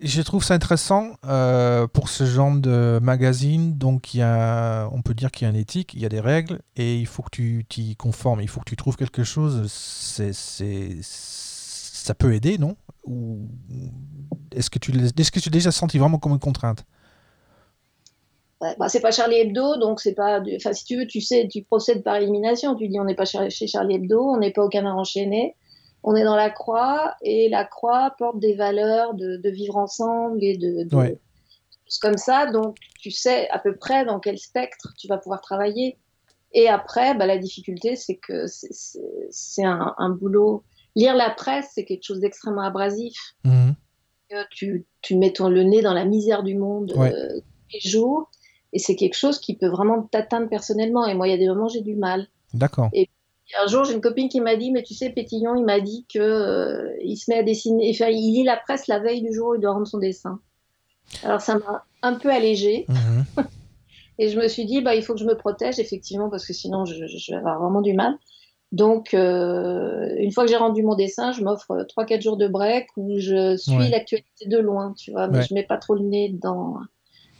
[0.00, 3.78] Je trouve ça intéressant euh, pour ce genre de magazine.
[3.78, 6.08] Donc, il y a, on peut dire qu'il y a une éthique, il y a
[6.08, 8.40] des règles, et il faut que tu t'y conformes.
[8.40, 9.70] Il faut que tu trouves quelque chose.
[9.70, 12.76] C'est, c'est, ça peut aider, non?
[13.04, 13.48] Ou
[14.52, 16.84] est-ce que tu, est-ce que tu déjà senti vraiment comme une contrainte?
[18.60, 20.40] Ouais, bah, c'est pas Charlie Hebdo, donc c'est pas.
[20.56, 22.74] Enfin, si tu veux, tu sais, tu procèdes par élimination.
[22.76, 25.54] Tu dis, on n'est pas chez Charlie Hebdo, on n'est pas au Canard enchaîné,
[26.02, 30.42] on est dans la Croix, et la Croix porte des valeurs de, de vivre ensemble
[30.42, 30.84] et de.
[30.88, 31.18] de- Ouais.
[32.00, 35.96] comme ça, donc tu sais à peu près dans quel spectre tu vas pouvoir travailler.
[36.52, 40.62] Et après, bah, la difficulté, c'est que c'est- un, un boulot.
[40.96, 43.16] Lire la presse, c'est quelque chose d'extrêmement abrasif.
[43.44, 43.74] Mhm.
[44.30, 47.12] que tu, tu mets ton, le nez dans la misère du monde Ouais.
[47.12, 48.30] euh, tous les jours,
[48.74, 51.06] et c'est quelque chose qui peut vraiment t'atteindre personnellement.
[51.06, 52.26] Et moi, il y a des moments, j'ai du mal.
[52.52, 52.90] D'accord.
[52.92, 53.08] Et
[53.58, 56.04] un jour, j'ai une copine qui m'a dit, mais tu sais, Pétillon, il m'a dit
[56.12, 59.32] que euh, il se met à dessiner, enfin, il lit la presse la veille du
[59.32, 60.40] jour où il doit rendre son dessin.
[61.22, 63.24] Alors ça m'a un peu allégée, Mhm.
[64.18, 66.52] et je me suis dit, bah, il faut que je me protège, effectivement, parce que
[66.52, 68.16] sinon, je, je vais avoir vraiment du mal.
[68.72, 72.88] Donc, euh, une fois que j'ai rendu mon dessin, je m'offre 3-4 jours de break
[72.96, 73.88] où je suis Ouais.
[73.90, 75.44] l'actualité de loin, tu vois, mais Ouais.
[75.48, 76.78] je mets pas trop le nez dans,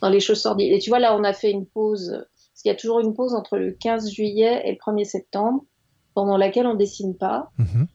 [0.05, 0.71] dans les choses sordides.
[0.71, 3.15] Et tu vois, là, on a fait une pause, parce qu'il y a toujours une
[3.15, 5.65] pause entre le 15 juillet et le 1er septembre,
[6.13, 7.51] pendant laquelle on dessine pas.
[7.57, 7.87] Mhm.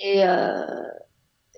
[0.00, 0.66] Et, euh,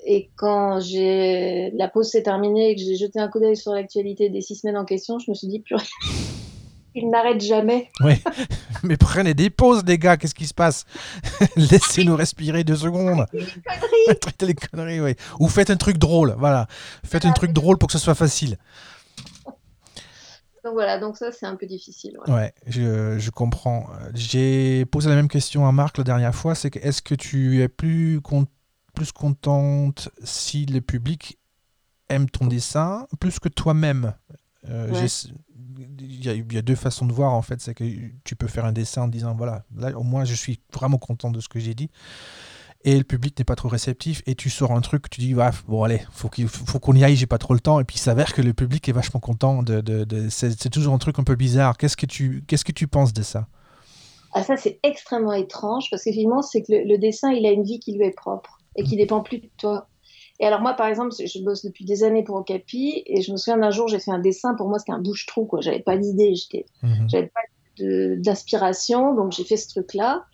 [0.05, 3.73] et quand j'ai la pause s'est terminée et que j'ai jeté un coup d'œil sur
[3.73, 5.83] l'actualité des six semaines en question, je me suis dit, purée,
[6.95, 7.89] il n'arrête jamais.
[8.01, 8.13] Oui.
[8.83, 10.19] Mais prenez des pauses, les gars.
[10.19, 10.85] Qu'est-ce qui se passe?
[11.57, 13.25] Laissez-nous respirer deux secondes.
[14.43, 15.15] Les conneries, oui.
[15.41, 16.35] Ou faites un truc drôle.
[16.37, 16.67] Voilà.
[17.07, 18.59] Faites un truc drôle pour que ce soit facile.
[20.65, 22.19] Donc voilà, donc ça c'est un peu difficile.
[22.27, 22.33] ouais.
[22.35, 23.87] Ouais, je, je comprends.
[24.15, 27.61] J'ai posé la même question à Marc la dernière fois, c'est que est-ce que tu
[27.62, 28.47] es plus, con-
[28.95, 31.39] plus contente si le public
[32.09, 34.15] aime ton dessin plus que toi-même?
[34.69, 35.07] Euh, Ouais.
[35.99, 37.85] Il y, a, il y a deux façons de voir en fait, c'est que
[38.23, 41.31] tu peux faire un dessin en disant voilà, là au moins je suis vraiment content
[41.31, 41.91] de ce que j'ai dit.
[42.87, 45.49] Et le public n'est pas trop réceptif, et tu sors un truc, tu dis, ouais,
[45.66, 47.97] bon allez, faut qu'il faut qu'on y aille, j'ai pas trop le temps, et puis
[47.97, 49.62] il s'avère que le public est vachement content.
[49.62, 51.78] De, de, de- c'est toujours un truc un peu bizarre.
[51.78, 53.47] Qu'est-ce que tu qu'est-ce que tu penses de ça?
[54.35, 57.62] Ah, ça, c'est extrêmement étrange parce qu'effectivement, c'est que le, le dessin, il a une
[57.62, 59.89] vie qui lui est propre et qui dépend plus de toi.
[60.41, 63.37] Et alors, moi, par exemple, je bosse depuis des années pour Okapi et je me
[63.37, 64.55] souviens d'un jour, j'ai fait un dessin.
[64.57, 65.61] Pour moi, c'était un bouche-trou, quoi.
[65.61, 67.09] J'avais pas d'idée, j'étais, Mhm.
[67.09, 67.41] j'avais pas
[68.16, 70.24] d'inspiration, donc j'ai fait ce truc-là.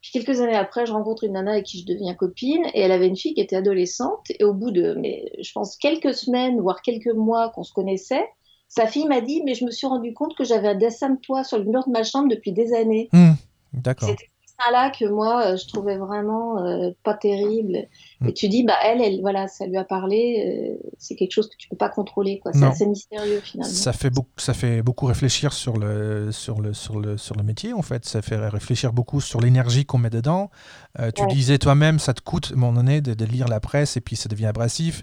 [0.00, 2.92] Puis quelques années après, je rencontre une nana avec qui je deviens copine et elle
[2.92, 4.26] avait une fille qui était adolescente.
[4.38, 8.24] Et au bout de, mais je pense, quelques semaines, voire quelques mois qu'on se connaissait,
[8.68, 11.20] sa fille m'a dit, mais je me suis rendu compte que j'avais un dessin de
[11.20, 13.08] toi sur le mur de ma chambre depuis des années.
[13.12, 13.32] Hmm,
[13.72, 14.08] D'accord.
[14.10, 14.30] C'était
[14.72, 17.86] là que moi euh, je trouvais vraiment euh, pas terrible.
[18.20, 18.28] Mm.
[18.28, 20.76] Et tu dis bah elle, elle voilà, ça lui a parlé.
[20.80, 22.52] euh, c'est quelque chose que tu peux pas contrôler quoi.
[22.52, 23.72] C'est assez mystérieux finalement.
[23.72, 27.42] Ça fait, beaucoup, ça fait beaucoup réfléchir sur le, sur, le, sur, le, sur le
[27.42, 28.04] métier, en fait.
[28.04, 30.50] Ça fait réfléchir beaucoup sur l'énergie qu'on met dedans.
[30.98, 31.28] Euh, tu Ouais.
[31.28, 34.00] disais toi-même, ça te coûte, à un moment donné, de, de lire la presse et
[34.00, 35.02] puis ça devient abrasif.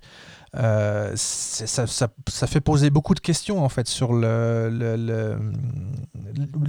[0.58, 5.38] Euh, ça, ça, ça fait poser beaucoup de questions, en fait, sur le, le- le-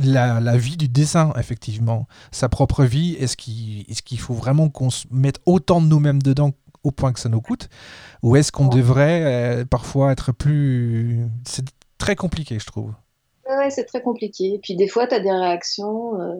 [0.03, 2.07] la, la vie du dessin, effectivement.
[2.32, 3.14] Sa propre vie.
[3.20, 6.53] Est-ce qu'il est faut vraiment qu'on mette autant de nous-mêmes dedans
[6.84, 7.68] au point que ça nous coûte?
[8.22, 8.76] Ou est-ce qu'on Ouais.
[8.76, 11.26] devrait euh, parfois être plus...
[11.47, 11.64] C'est
[11.99, 12.93] très compliqué, je trouve.
[13.49, 14.55] Ouais, c'est très compliqué.
[14.55, 16.20] Et puis des fois tu as des réactions.
[16.20, 16.34] euh,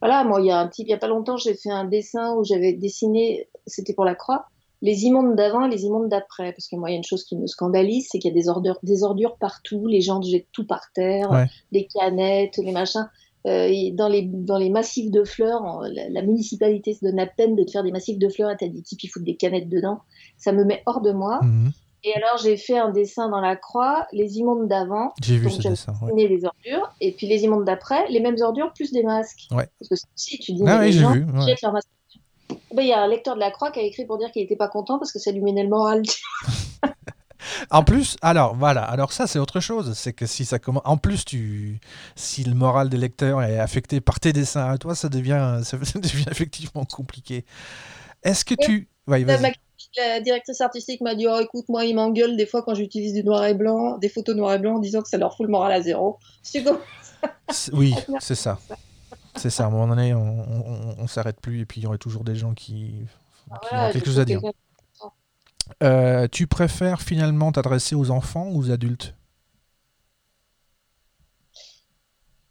[0.00, 1.84] Voilà, moi il y a un petit, il y a pas longtemps j'ai fait un
[1.84, 4.46] dessin où j'avais dessiné, c'était pour la croix,
[4.86, 6.52] les immondes d'avant et les immondes d'après.
[6.52, 8.40] Parce que moi il y a une chose qui me scandalise, c'est qu'il y a
[8.40, 11.46] des ordures, des ordures partout, les gens jettent tout par terre, Ouais.
[11.72, 13.08] des canettes, les machins.
[13.46, 17.14] Euh, et dans, les, dans les massifs de fleurs, en- la, la municipalité se donne
[17.16, 19.22] la peine de te faire des massifs de fleurs et t'as des types qui foutent
[19.22, 20.00] des canettes dedans.
[20.36, 21.38] Ça me met hors de moi.
[21.42, 21.70] Mhm.
[22.04, 25.60] Et alors j'ai fait un dessin dans la croix, les immondes d'avant, J'ai vu ce
[25.68, 25.92] dessin.
[26.02, 26.28] ouais.
[26.28, 29.46] les ordures, et puis les immondes d'après, les mêmes ordures plus des masques.
[29.50, 29.68] Ouais.
[29.80, 31.46] Parce que si tu dis Ah oui, les gens vu, ouais.
[31.46, 31.88] jettent leurs masques.
[32.76, 34.42] Ben, Il y a un lecteur de la Croix qui a écrit pour dire qu'il
[34.42, 36.02] n'était pas content parce que ça lui menait le moral.
[37.70, 40.96] En plus, alors voilà, alors ça c'est autre chose, c'est que si ça commence, en
[40.96, 41.78] plus tu,
[42.16, 45.76] si le moral des lecteurs est affecté par tes dessins à toi, ça devient, ça
[45.76, 47.44] devient effectivement compliqué.
[48.24, 49.52] Est-ce que tu, ouais, La, vas-y.
[49.96, 53.22] la directrice artistique m'a dit Oh, écoute, moi, ils m'engueulent des fois quand j'utilise du
[53.22, 55.52] noir et blanc, des photos noir et blanc, en disant que ça leur fout le
[55.52, 56.18] moral à zéro.
[57.72, 58.58] Oui, c'est ça.
[59.36, 61.98] C'est ça, à un moment donné, on ne s'arrête plus et puis il y aurait
[61.98, 62.94] toujours des gens qui,
[63.50, 64.40] Ah, ont quelque chose à dire.
[65.82, 69.14] Euh, tu préfères finalement t'adresser aux enfants ou aux adultes?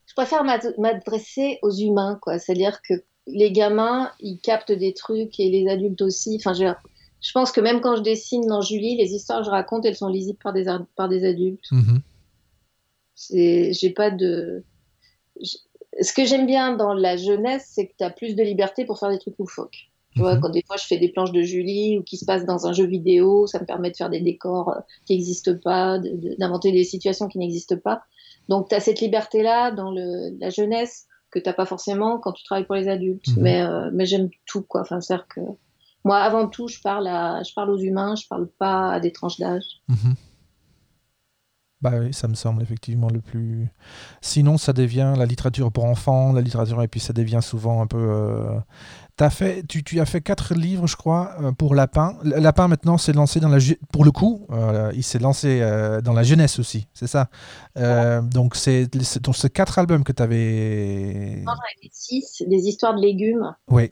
[0.08, 2.40] Je préfère m'ad- m'adresser aux humains, quoi.
[2.40, 2.94] C'est-à-dire que
[3.28, 6.38] les gamins, ils captent des trucs et les adultes aussi.
[6.40, 6.66] Enfin, je,
[7.22, 9.96] je pense que même quand je dessine dans Julie, les histoires que je raconte, elles
[9.96, 10.66] sont lisibles par des,
[10.96, 11.66] par des adultes.
[13.16, 14.64] C'est, j'ai pas de.
[16.02, 19.00] Ce que j'aime bien dans la jeunesse, c'est que tu as plus de liberté pour
[19.00, 19.90] faire des trucs loufoques.
[20.14, 20.42] Tu vois, Mhm.
[20.42, 22.74] quand des fois je fais des planches de Julie ou qui se passent dans un
[22.74, 26.36] jeu vidéo, ça me permet de faire des décors euh, qui n'existent pas, de- de-
[26.40, 28.02] d'inventer des situations qui n'existent pas.
[28.48, 32.44] Donc tu as cette liberté-là dans le, la jeunesse que tu pas forcément quand tu
[32.46, 33.28] travailles pour les adultes.
[33.36, 33.44] Mhm.
[33.44, 34.82] Mais, euh, mais j'aime tout, quoi.
[34.82, 35.42] Enfin, c'est-à-dire que
[36.06, 39.12] moi, avant tout, je parle, à, je parle aux humains, je parle pas à des
[39.12, 39.64] tranches d'âge.
[39.90, 40.16] Mhm.
[41.86, 43.68] Bah oui, ça me semble effectivement le plus.
[44.20, 47.86] Sinon, ça devient la littérature pour enfants, la littérature, et puis ça devient souvent un
[47.86, 48.00] peu.
[48.00, 48.60] euh,
[49.30, 52.18] fait, tu, tu as fait quatre livres, je crois, euh, pour Lapin.
[52.24, 53.60] Lapin, maintenant, s'est lancé dans la.
[53.92, 57.30] Pour le coup, euh, il s'est lancé euh, dans la jeunesse aussi, c'est ça?
[57.76, 58.90] Donc, c'est
[59.54, 61.44] quatre albums que tu avais.
[61.46, 63.54] Fait six, des histoires de légumes.
[63.70, 63.92] Oui.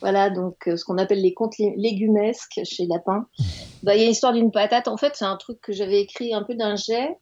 [0.00, 3.26] Voilà, donc euh, ce qu'on appelle les contes lé- légumesques chez Lapin.
[3.82, 4.86] Bah, Il y a l'histoire d'une patate.
[4.88, 7.16] En fait, c'est un truc que j'avais écrit un peu d'un jet.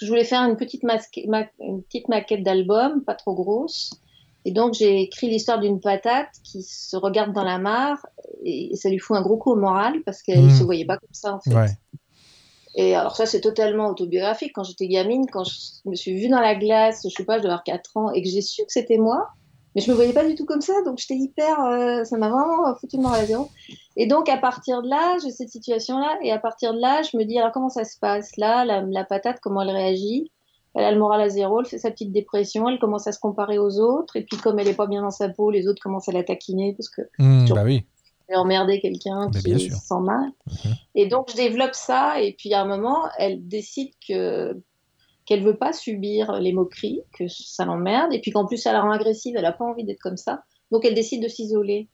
[0.00, 3.90] Je voulais faire une petite, masque- ma- une petite maquette d'album, pas trop grosse.
[4.44, 7.98] Et donc, j'ai écrit l'histoire d'une patate qui se regarde dans la mare
[8.44, 10.56] et ça lui fout un gros coup au moral parce qu'elle ne Mm.
[10.58, 11.52] se voyait pas comme ça, en fait.
[11.54, 11.66] Ouais.
[12.76, 14.52] Et alors ça, c'est totalement autobiographique.
[14.54, 17.42] Quand j'étais gamine, quand je me suis vue dans la glace, je sais pas, je
[17.42, 19.26] devais avoir 4 ans, et que j'ai su que c'était moi,
[19.78, 21.60] mais je me voyais pas du tout comme ça, donc j'étais hyper...
[21.64, 23.48] euh, ça m'a vraiment foutu le moral à zéro.
[23.96, 27.16] Et donc, à partir de là, j'ai cette situation-là, et à partir de là, je
[27.16, 28.36] me dis, alors comment ça se passe?
[28.36, 30.32] Là, la, la patate, comment elle réagit?
[30.74, 33.20] Elle a le moral à zéro, elle fait sa petite dépression, elle commence à se
[33.20, 35.80] comparer aux autres, et puis comme elle est pas bien dans sa peau, les autres
[35.80, 37.54] commencent à la taquiner, parce que Toujours.
[37.54, 37.84] bah oui.
[38.34, 40.30] emmerder quelqu'un qui se sent mal.
[40.46, 40.74] Mhm.
[40.96, 44.60] Et donc, je développe ça, et puis à un moment, elle décide que
[45.28, 48.80] qu'elle veut pas subir les moqueries, que ça l'emmerde, et puis qu'en plus, ça la
[48.80, 50.42] rend agressive, elle a pas envie d'être comme ça.
[50.70, 51.90] Donc, elle décide de s'isoler.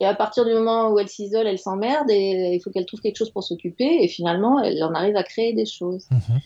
[0.00, 3.00] Et à partir du moment où elle s'isole, elle s'emmerde, et il faut qu'elle trouve
[3.00, 6.08] quelque chose pour s'occuper, et finalement, elle en arrive à créer des choses.
[6.10, 6.40] Mhm.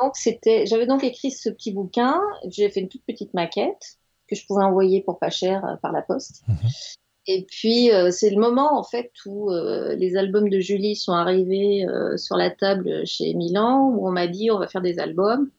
[0.00, 2.18] Donc, c'était, j'avais donc écrit ce petit bouquin,
[2.48, 5.92] j'ai fait une toute petite maquette que je pouvais envoyer pour pas cher euh, par
[5.92, 6.44] la poste.
[6.48, 6.56] Mhm.
[7.26, 11.12] Et puis, euh, c'est le moment, en fait, où euh, les albums de Julie sont
[11.12, 14.98] arrivés euh, sur la table chez Milan, où on m'a dit, on va faire des
[14.98, 15.50] albums.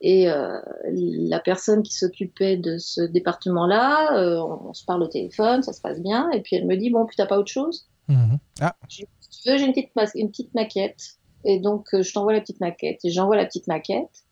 [0.00, 0.60] Et euh,
[0.92, 5.72] la personne qui s'occupait de ce département-là, euh, on, on se parle au téléphone, ça
[5.72, 6.30] se passe bien.
[6.32, 7.86] Et puis, elle me dit, bon, puis t'as pas autre chose?
[8.08, 8.38] Mhm.
[8.60, 9.06] Ah, si
[9.42, 11.16] tu veux, j'ai une petite, ma- une petite maquette.
[11.44, 13.00] Et donc, euh, je t'envoie la petite maquette.
[13.04, 14.24] Et j'envoie la petite maquette.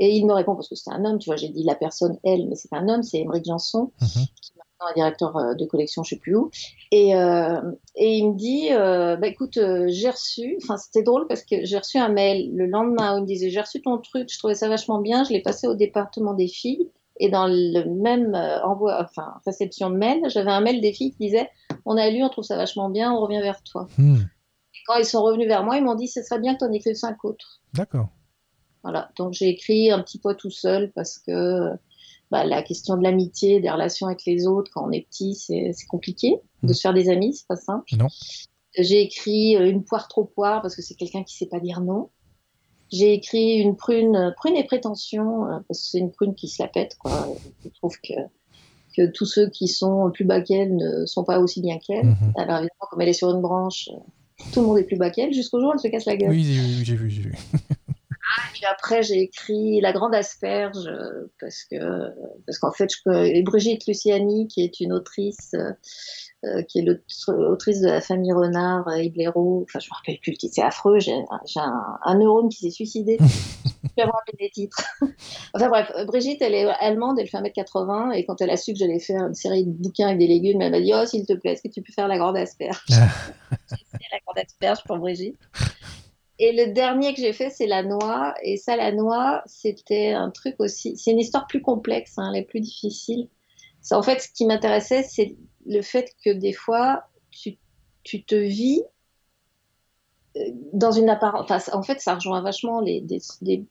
[0.00, 2.18] Et il me répond, parce que c'est un homme, tu vois, j'ai dit la personne,
[2.24, 4.08] elle, mais c'est un homme, c'est Émeric Janson, Mhm.
[4.40, 6.50] qui maintenant un directeur euh, de collection, je sais plus où.
[6.90, 7.60] Et, euh,
[7.96, 11.64] et il me dit, euh, bah écoute, euh, j'ai reçu, enfin c'était drôle parce que
[11.64, 14.38] j'ai reçu un mail le lendemain où il me disait, j'ai reçu ton truc, je
[14.38, 16.90] trouvais ça vachement bien, je l'ai passé au département des filles.
[17.20, 21.24] Et dans le même envoi, enfin réception de mail, j'avais un mail des filles qui
[21.26, 21.50] disait,
[21.84, 23.88] on a lu, on trouve ça vachement bien, on revient vers toi.
[23.98, 26.60] hmm, Et quand ils sont revenus vers moi, ils m'ont dit, ce serait bien que
[26.60, 27.60] tu en écrives cinq autres.
[27.74, 28.10] D'accord.
[28.84, 31.72] Voilà, donc j'ai écrit un petit peu tout seul parce que
[32.30, 35.72] bah, la question de l'amitié, des relations avec les autres quand on est petit, c'est
[35.88, 36.36] compliqué.
[36.62, 36.74] De Mm.
[36.74, 37.84] se faire des amis, c'est pas simple.
[37.96, 38.08] Non.
[38.76, 41.80] J'ai écrit euh, une poire trop poire parce que c'est quelqu'un qui sait pas dire
[41.80, 42.10] non.
[42.92, 46.48] J'ai écrit une prune, euh, prune et prétention euh, parce que c'est une prune qui
[46.48, 46.96] se la pète.
[46.98, 47.28] Quoi.
[47.64, 48.14] Je trouve que,
[48.96, 52.06] que tous ceux qui sont plus bas qu'elle ne sont pas aussi bien qu'elle.
[52.06, 52.32] Mhm.
[52.36, 53.88] Alors évidemment, comme elle est sur une branche,
[54.52, 56.30] tout le monde est plus bas qu'elle jusqu'au jour où elle se casse la gueule.
[56.30, 57.34] Oui, j'ai vu, j'ai vu, j'ai vu.
[58.52, 61.76] Puis après, j'ai écrit La Grande Asperge euh, parce que
[62.46, 65.72] parce qu'en fait, je, et Brigitte Luciani, qui est une autrice, euh,
[66.44, 69.64] euh, qui est l'autre- autrice de la famille Renard et Blaireau.
[69.68, 70.98] Enfin, je me rappelle plus le titre, c'est affreux.
[70.98, 73.18] J'ai un, un neurone qui s'est suicidé.
[73.84, 74.82] je peux rappeler des titres.
[75.54, 78.78] enfin bref, Brigitte, elle est allemande, elle fait 1m80 et quand elle a su que
[78.78, 81.32] j'allais faire une série de bouquins avec des légumes, elle m'a dit Oh, s'il te
[81.34, 84.98] plaît, est-ce que tu peux faire La Grande Asperge J'ai fait La Grande Asperge pour
[84.98, 85.36] Brigitte.
[86.38, 88.34] Et le dernier que j'ai fait, c'est la noix.
[88.42, 90.96] Et ça, la noix, c'était un truc aussi.
[90.96, 93.28] C'est une histoire plus complexe, hein, elle est plus difficile.
[93.80, 95.36] C'est en fait ce qui m'intéressait, c'est
[95.66, 97.58] le fait que des fois, tu,
[98.04, 98.82] tu te vis
[100.36, 100.40] euh,
[100.72, 101.42] dans une apparence.
[101.50, 103.64] Enfin, en fait, ça rejoint vachement les, des, des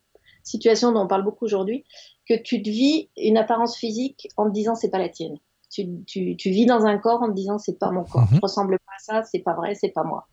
[0.43, 1.85] situations dont on parle beaucoup aujourd'hui,
[2.27, 5.37] que tu te vis une apparence physique en te disant c'est pas la tienne.
[5.69, 8.21] Tu, tu, tu vis dans un corps en te disant c'est pas mon corps.
[8.23, 8.35] Mhm.
[8.35, 10.27] Je ressemble pas à ça, c'est pas vrai, c'est pas moi.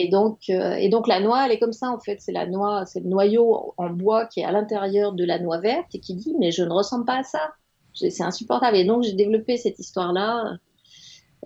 [0.00, 2.18] Et donc, euh, et donc la noix, elle est comme ça en fait.
[2.20, 5.58] C'est la noix, c'est le noyau en bois qui est à l'intérieur de la noix
[5.58, 7.40] verte et qui dit mais je ne ressemble pas à ça.
[7.94, 8.76] c'est insupportable.
[8.76, 10.54] Et donc, j'ai développé cette histoire-là.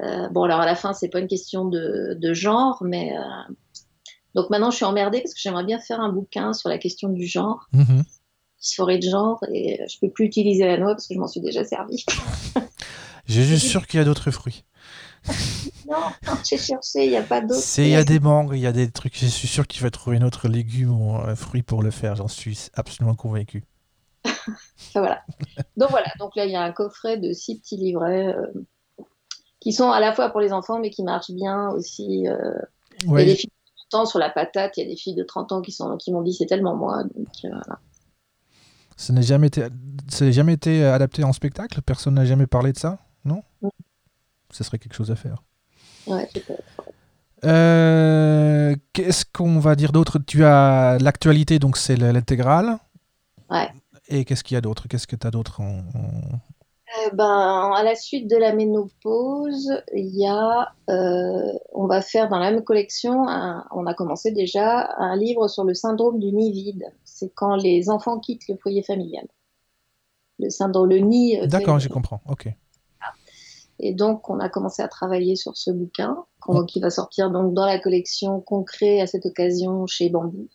[0.03, 3.17] Euh, bon, alors à la fin, c'est pas une question de, de genre, mais.
[3.17, 3.53] euh,
[4.35, 7.09] Donc maintenant, je suis emmerdée parce que j'aimerais bien faire un bouquin sur la question
[7.11, 7.69] du genre,
[8.77, 11.41] forêt de genre, et je peux plus utiliser la noix parce que je m'en suis
[11.41, 12.05] déjà servi.
[13.27, 14.65] Je suis sûr qu'il y a d'autres fruits.
[15.89, 15.97] non,
[16.49, 17.61] j'ai cherché, il n'y a pas d'autre.
[17.61, 19.17] C'est- Il y a des mangues, il y a des trucs.
[19.17, 22.17] Je suis sûr qu'il va trouver un autre légume ou un fruit pour le faire.
[22.17, 23.65] J'en suis absolument convaincu.
[24.95, 25.23] Voilà.
[25.77, 28.47] Donc voilà, donc là il y a un coffret de six petits livrets euh,
[29.61, 32.27] qui sont à la fois pour les enfants mais qui marchent bien aussi.
[32.29, 32.55] euh,
[33.03, 34.97] Il y a des filles de 30 ans sur la patate, il y a des
[34.97, 37.05] filles de 30 ans qui sont qui m'ont dit c'est tellement moi.
[37.05, 37.79] Donc, euh, voilà.
[38.97, 39.63] Ça n'a jamais été,
[40.09, 41.81] ça n'a jamais été adapté en spectacle?
[41.83, 43.71] Personne n'a jamais parlé de ça, non Non.
[44.51, 45.43] Ce serait quelque chose à faire.
[46.07, 46.29] ouais.
[47.45, 50.19] Euh, Qu'est-ce qu'on va dire d'autre?
[50.19, 52.79] Tu as l'actualité, donc c'est le- l'intégrale.
[53.51, 53.69] Ouais.
[54.09, 54.87] Et qu'est-ce qu'il y a d'autre?
[54.89, 56.39] Qu'est-ce que tu as d'autre en, en-
[57.07, 62.29] Euh, ben, à la suite de la ménopause, il y a, euh, on va faire
[62.29, 66.33] dans la même collection, un- on a commencé déjà un livre sur le syndrome du
[66.33, 66.85] nid vide.
[67.05, 69.27] C'est quand les enfants quittent le foyer familial.
[70.39, 71.41] Le syndrome, le nid.
[71.41, 72.21] euh, D'accord, je comprends.
[72.29, 72.49] Ok.
[73.85, 76.25] Et donc, on a commencé à travailler sur ce bouquin,
[76.69, 80.49] qui va sortir donc dans la collection qu'on crée à cette occasion chez Bambou.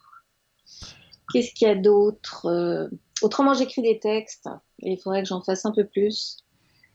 [1.33, 2.87] Qu'est-ce qu'il y a d'autre Euh,
[3.21, 4.47] Autrement, j'écris des textes,
[4.79, 6.37] et il faudrait que j'en fasse un peu plus.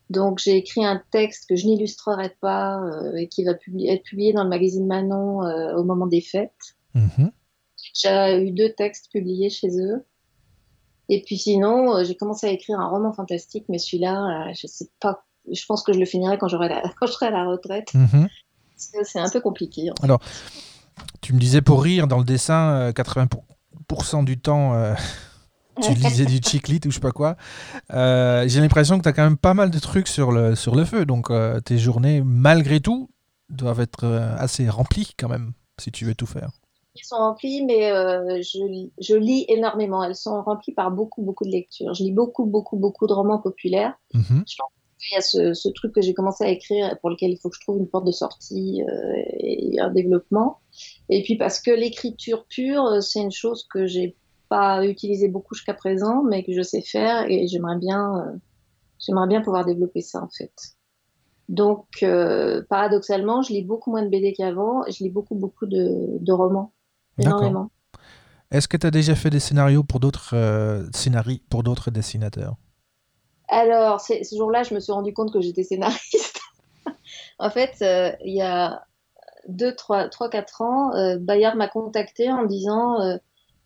[0.08, 4.02] Donc, j'ai écrit un texte que je n'illustrerai pas euh, et qui va publi- être
[4.04, 6.76] publié dans le magazine Manon euh, au moment des fêtes.
[6.94, 7.32] Mhm.
[7.94, 10.04] J'ai eu deux textes publiés chez eux.
[11.08, 14.88] Et puis sinon, euh, j'ai commencé à écrire un roman fantastique, mais celui-là, je sais
[15.00, 15.24] pas.
[15.50, 16.82] Je pense que je le finirai quand, j'aurai la...
[17.00, 17.92] quand je serai à la retraite.
[17.94, 18.28] Mhm.
[18.76, 19.90] Parce que c'est un peu compliqué.
[19.90, 20.06] en fait.
[21.20, 24.94] Tu me disais pour rire, dans le dessin, euh, 80% du temps, euh,
[25.82, 27.36] tu lisais du chiclit ou je sais pas quoi.
[27.92, 30.74] Euh, J'ai l'impression que tu as quand même pas mal de trucs sur le, sur
[30.74, 31.06] le feu.
[31.06, 33.08] Donc euh, tes journées, malgré tout,
[33.48, 36.50] doivent être euh, assez remplies quand même, si tu veux tout faire.
[36.94, 40.04] Ils sont remplis, mais euh, je, lis- je lis énormément.
[40.04, 41.94] Elles sont remplies par beaucoup, beaucoup de lectures.
[41.94, 43.94] Je lis beaucoup, beaucoup, beaucoup de romans populaires.
[44.12, 44.44] Mhm.
[45.10, 47.48] Il y a ce, ce truc que j'ai commencé à écrire pour lequel il faut
[47.50, 50.60] que je trouve une porte de sortie euh, et un développement.
[51.08, 54.16] Et puis parce que l'écriture pure, euh, c'est une chose que j'ai
[54.48, 58.36] pas utilisée beaucoup jusqu'à présent, mais que je sais faire et j'aimerais bien, euh,
[58.98, 60.52] j'aimerais bien pouvoir développer ça en fait.
[61.48, 64.86] Donc euh, paradoxalement, je lis beaucoup moins de BD qu'avant.
[64.86, 66.72] et Je lis beaucoup, beaucoup de, de romans,
[67.18, 67.70] énormément.
[68.52, 70.34] Est-ce que tu as déjà fait des scénarios pour d'autres
[70.92, 72.56] scénarii pour d'autres dessinateurs?
[73.52, 76.40] Alors, ce jour-là, je me suis rendu compte que j'étais scénariste.
[77.38, 78.82] en fait, euh, il y a
[79.48, 83.18] 2, 3, 3 4 ans, euh, Bayard m'a contacté en me disant euh,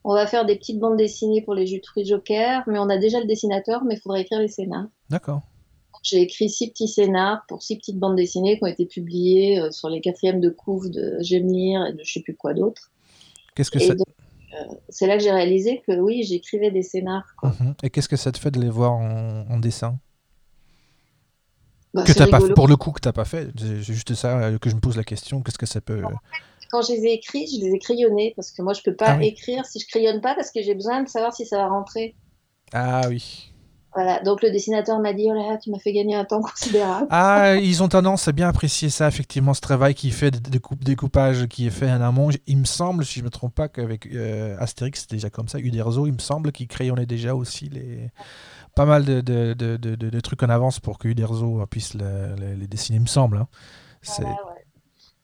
[0.03, 2.89] on va faire des petites bandes dessinées pour les jeux de fruits Joker, mais on
[2.89, 4.89] a déjà le dessinateur, mais il faudrait écrire les scénars.
[5.09, 5.43] D'accord.
[6.03, 9.89] J'ai écrit six petits scénars pour six petites bandes dessinées qui ont été publiées sur
[9.89, 12.91] les quatrièmes de couve de Gemir et de je sais plus quoi d'autre.
[13.55, 14.07] Qu'est-ce que Et ça donc,
[14.89, 17.35] c'est là que j'ai réalisé que oui, j'écrivais des scénars.
[17.39, 17.55] quoi.
[17.61, 17.75] Mhm.
[17.83, 19.99] Et qu'est-ce que ça te fait de les voir en, en dessin?
[21.95, 22.55] Bah, que c'est t'as pas rigolo.
[22.55, 24.99] pour le coup que t'as pas fait c'est juste ça euh, que je me pose
[24.99, 26.03] la question qu'est-ce que ça peut
[26.71, 29.13] Quand je les ai écrits, je les ai crayonnés parce que moi je peux pas
[29.13, 29.29] Ah oui.
[29.29, 32.15] écrire si je crayonne pas parce que j'ai besoin de savoir si ça va rentrer.
[32.75, 33.51] ah oui
[33.97, 36.41] Voilà, donc le dessinateur m'a dit oh là là, tu m'as fait gagner un temps
[36.43, 37.07] considérable.
[37.11, 40.85] ah ils ont tendance à bien apprécier ça effectivement ce travail qui fait de découpe-
[40.85, 44.07] découpage qui est fait en amont il me semble si je me trompe pas qu'avec
[44.07, 48.11] euh, Astérix c'est déjà comme ça Uderzo il me semble qu'il crayonnait déjà aussi les
[48.75, 51.95] pas mal de, de, de, de- de- de trucs en avance pour que Uderzo puisse
[51.95, 53.49] le- le- les dessiner il me semble hein.
[54.19, 54.37] Voilà, ouais.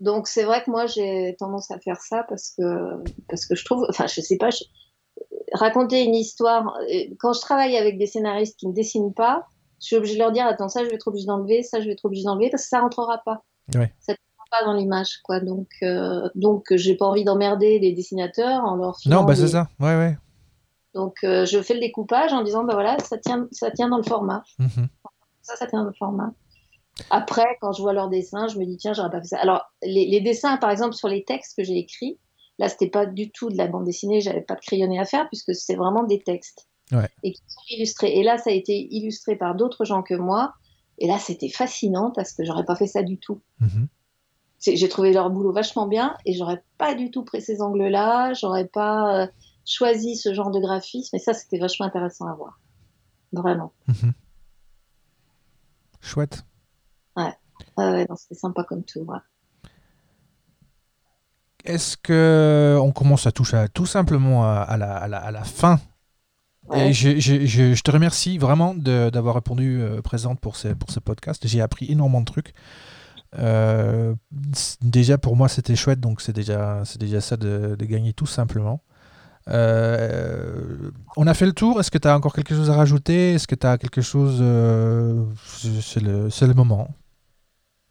[0.00, 2.62] Donc c'est vrai que moi j'ai tendance à faire ça parce que
[3.28, 4.64] parce que je trouve, enfin je sais pas, je-
[5.54, 6.76] raconter une histoire.
[6.92, 9.46] euh, Quand je travaille avec des scénaristes qui ne dessinent pas,
[9.80, 11.86] je suis obligée de leur dire attends ça je vais être obligée d'enlever, ça je
[11.86, 13.42] vais être obligée d'enlever parce que ça rentrera pas.
[13.74, 13.92] Ouais.
[14.00, 15.40] Ça ne rentrera pas dans l'image quoi.
[15.40, 19.48] Donc euh, donc j'ai pas envie d'emmerder les dessinateurs en leur non bah des- c'est
[19.48, 20.16] ça ouais ouais
[20.94, 23.96] Donc euh, je fais le découpage en disant bah voilà ça tient ça tient dans
[23.96, 24.44] le format.
[24.58, 24.88] Mhm.
[25.42, 26.32] Ça ça tient dans le format.
[27.10, 29.38] Après quand je vois leurs dessins je me dis tiens j'aurais pas fait ça.
[29.38, 32.18] Alors les, les dessins par exemple sur les textes que j'ai écrits
[32.62, 35.28] là c'était pas du tout de la bande dessinée j'avais pas de crayonné à faire
[35.28, 37.08] puisque c'est vraiment des textes Ouais.
[37.22, 38.18] et qui sont illustrés.
[38.18, 40.52] Et là ça a été illustré par d'autres gens que moi
[40.98, 43.40] et là c'était fascinant parce que j'aurais pas fait ça du tout.
[43.60, 43.88] Mhm.
[44.58, 48.32] C'est- J'ai trouvé leur boulot vachement bien et j'aurais pas du tout pris ces angles-là,
[48.34, 49.26] j'aurais pas euh,
[49.64, 52.60] choisi ce genre de graphisme et ça c'était vachement intéressant à voir.
[53.32, 53.72] Vraiment.
[53.88, 54.12] Mhm.
[56.00, 56.44] chouette
[57.16, 57.32] Ouais,
[57.78, 59.00] ouais, non, c'était sympa comme tout.
[59.00, 59.18] ouais.
[61.64, 65.30] Est-ce que on commence à toucher à- tout simplement à, à la, à la- à
[65.30, 65.80] la fin?
[66.74, 70.68] Et je, je, je, je te remercie vraiment de- d'avoir répondu euh, présente pour ce,
[70.68, 71.46] pour ce podcast.
[71.46, 72.54] J'ai appris énormément de trucs.
[73.38, 74.14] Euh,
[74.80, 78.26] déjà, pour moi, c'était chouette, donc c'est déjà, c'est déjà ça de, de gagner tout
[78.26, 78.80] simplement.
[79.48, 81.80] Euh, on a fait le tour.
[81.80, 83.34] Est-ce que tu as encore quelque chose à rajouter?
[83.34, 84.38] Est-ce que tu as quelque chose.
[84.40, 85.24] euh,
[85.80, 86.88] c'est- le, c'est le moment.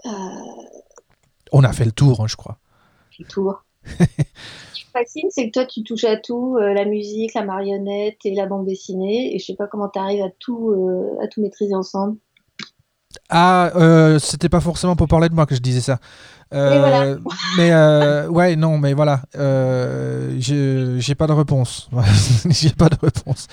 [0.05, 0.09] Euh,
[1.51, 2.57] On a fait le tour, hein, je crois.
[3.21, 3.63] Le tour.
[3.85, 3.95] Ce
[4.73, 8.17] qui me fascine, c'est que toi, tu touches à tout, euh, la musique, la marionnette
[8.25, 11.27] et la bande dessinée, et je sais pas comment tu arrives à tout, euh, à
[11.27, 12.17] tout maîtriser ensemble.
[13.29, 15.99] Ah, euh, c'était pas forcément pour parler de moi que je disais ça.
[16.53, 17.17] Euh, voilà.
[17.57, 19.21] Mais ouais, non, mais voilà,
[20.37, 21.89] j'ai pas de réponse.
[22.49, 23.47] j'ai pas de réponse.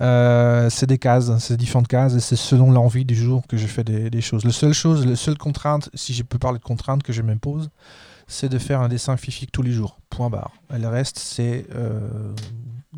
[0.00, 3.66] Euh, c'est des cases, c'est différentes cases et c'est selon l'envie du jour que je
[3.66, 4.44] fais des, des choses.
[4.44, 7.70] La seule chose, la seule contrainte, si je peux parler de contrainte que je m'impose,
[8.32, 9.98] c'est de faire un dessin fifique tous les jours.
[10.08, 10.52] Point barre.
[10.70, 12.34] Le reste, c'est euh,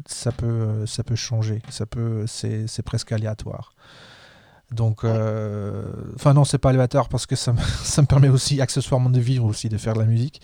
[0.07, 3.75] ça peut ça peut changer, ça peut c'est presque aléatoire.
[4.71, 8.61] Donc, euh, enfin non, c'est pas aléatoire parce que ça me, ça me permet aussi
[8.61, 10.41] accessoirement de vivre aussi, de faire de la musique,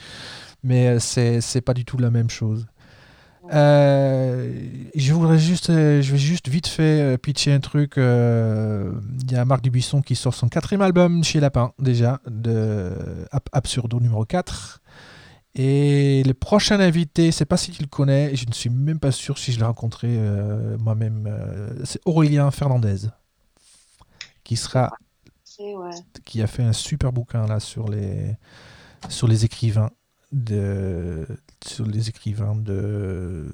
[0.62, 2.66] mais euh, c'est pas du tout la même chose.
[3.52, 4.52] Euh,
[4.94, 7.98] je voudrais juste, euh, je vais juste vite fait euh, pitcher un truc.
[7.98, 8.92] euh,
[9.22, 12.92] Il y a Marc Dubuisson qui sort son quatrième album chez Lapin déjà, de
[13.32, 14.80] Ab- Absurdo numéro 4.
[15.56, 19.12] Et le prochain invité, c'est pas si tu le connais, je ne suis même pas
[19.12, 21.28] sûr si je l'ai rencontré euh, moi-même.
[21.84, 23.08] c'est Aurélien Fernandez
[24.44, 24.90] qui sera
[25.58, 26.04] ouais.
[26.24, 28.36] qui a fait un super bouquin là sur les
[29.08, 29.90] sur les écrivains
[30.32, 31.26] de
[31.66, 33.50] sur les écrivains de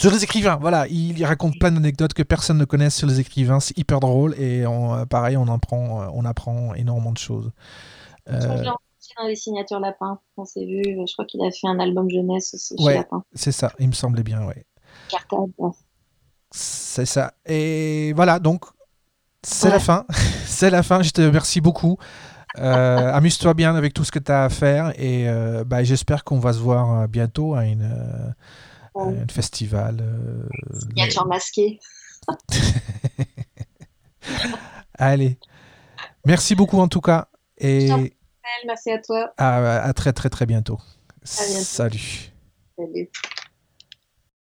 [0.00, 3.18] sur les écrivains voilà il, il raconte plein d'anecdotes que personne ne connaît sur les
[3.20, 7.50] écrivains c'est hyper drôle et on, pareil on apprend on apprend énormément de choses
[8.28, 10.18] Euh, je l'ai rencontré dans les signatures Lapin.
[10.36, 12.92] On s'est vu, je crois qu'il a fait un album jeunesse aussi Ouais.
[12.92, 13.22] chez Lapin.
[13.34, 14.64] c'est ça il me semblait bien ouais
[15.08, 15.52] Cartable.
[16.50, 18.64] c'est ça et voilà donc
[19.42, 19.72] c'est Ouais.
[19.74, 20.06] la fin
[20.46, 21.96] c'est la fin je te remercie beaucoup
[22.58, 26.24] Euh, amuse-toi bien avec tout ce que tu as à faire et euh, bah, j'espère
[26.24, 28.30] qu'on va se voir euh, bientôt à une, euh,
[28.94, 29.18] à Ouais.
[29.20, 30.02] un festival.
[30.88, 31.78] Signature masquée.
[34.98, 35.38] Allez,
[36.24, 37.28] merci beaucoup en tout cas
[37.58, 37.88] et
[38.64, 39.32] Merci à toi.
[39.36, 40.78] à, à très très très bientôt.
[41.22, 41.62] bientôt.
[41.62, 42.32] Salut.
[42.78, 43.10] Salut.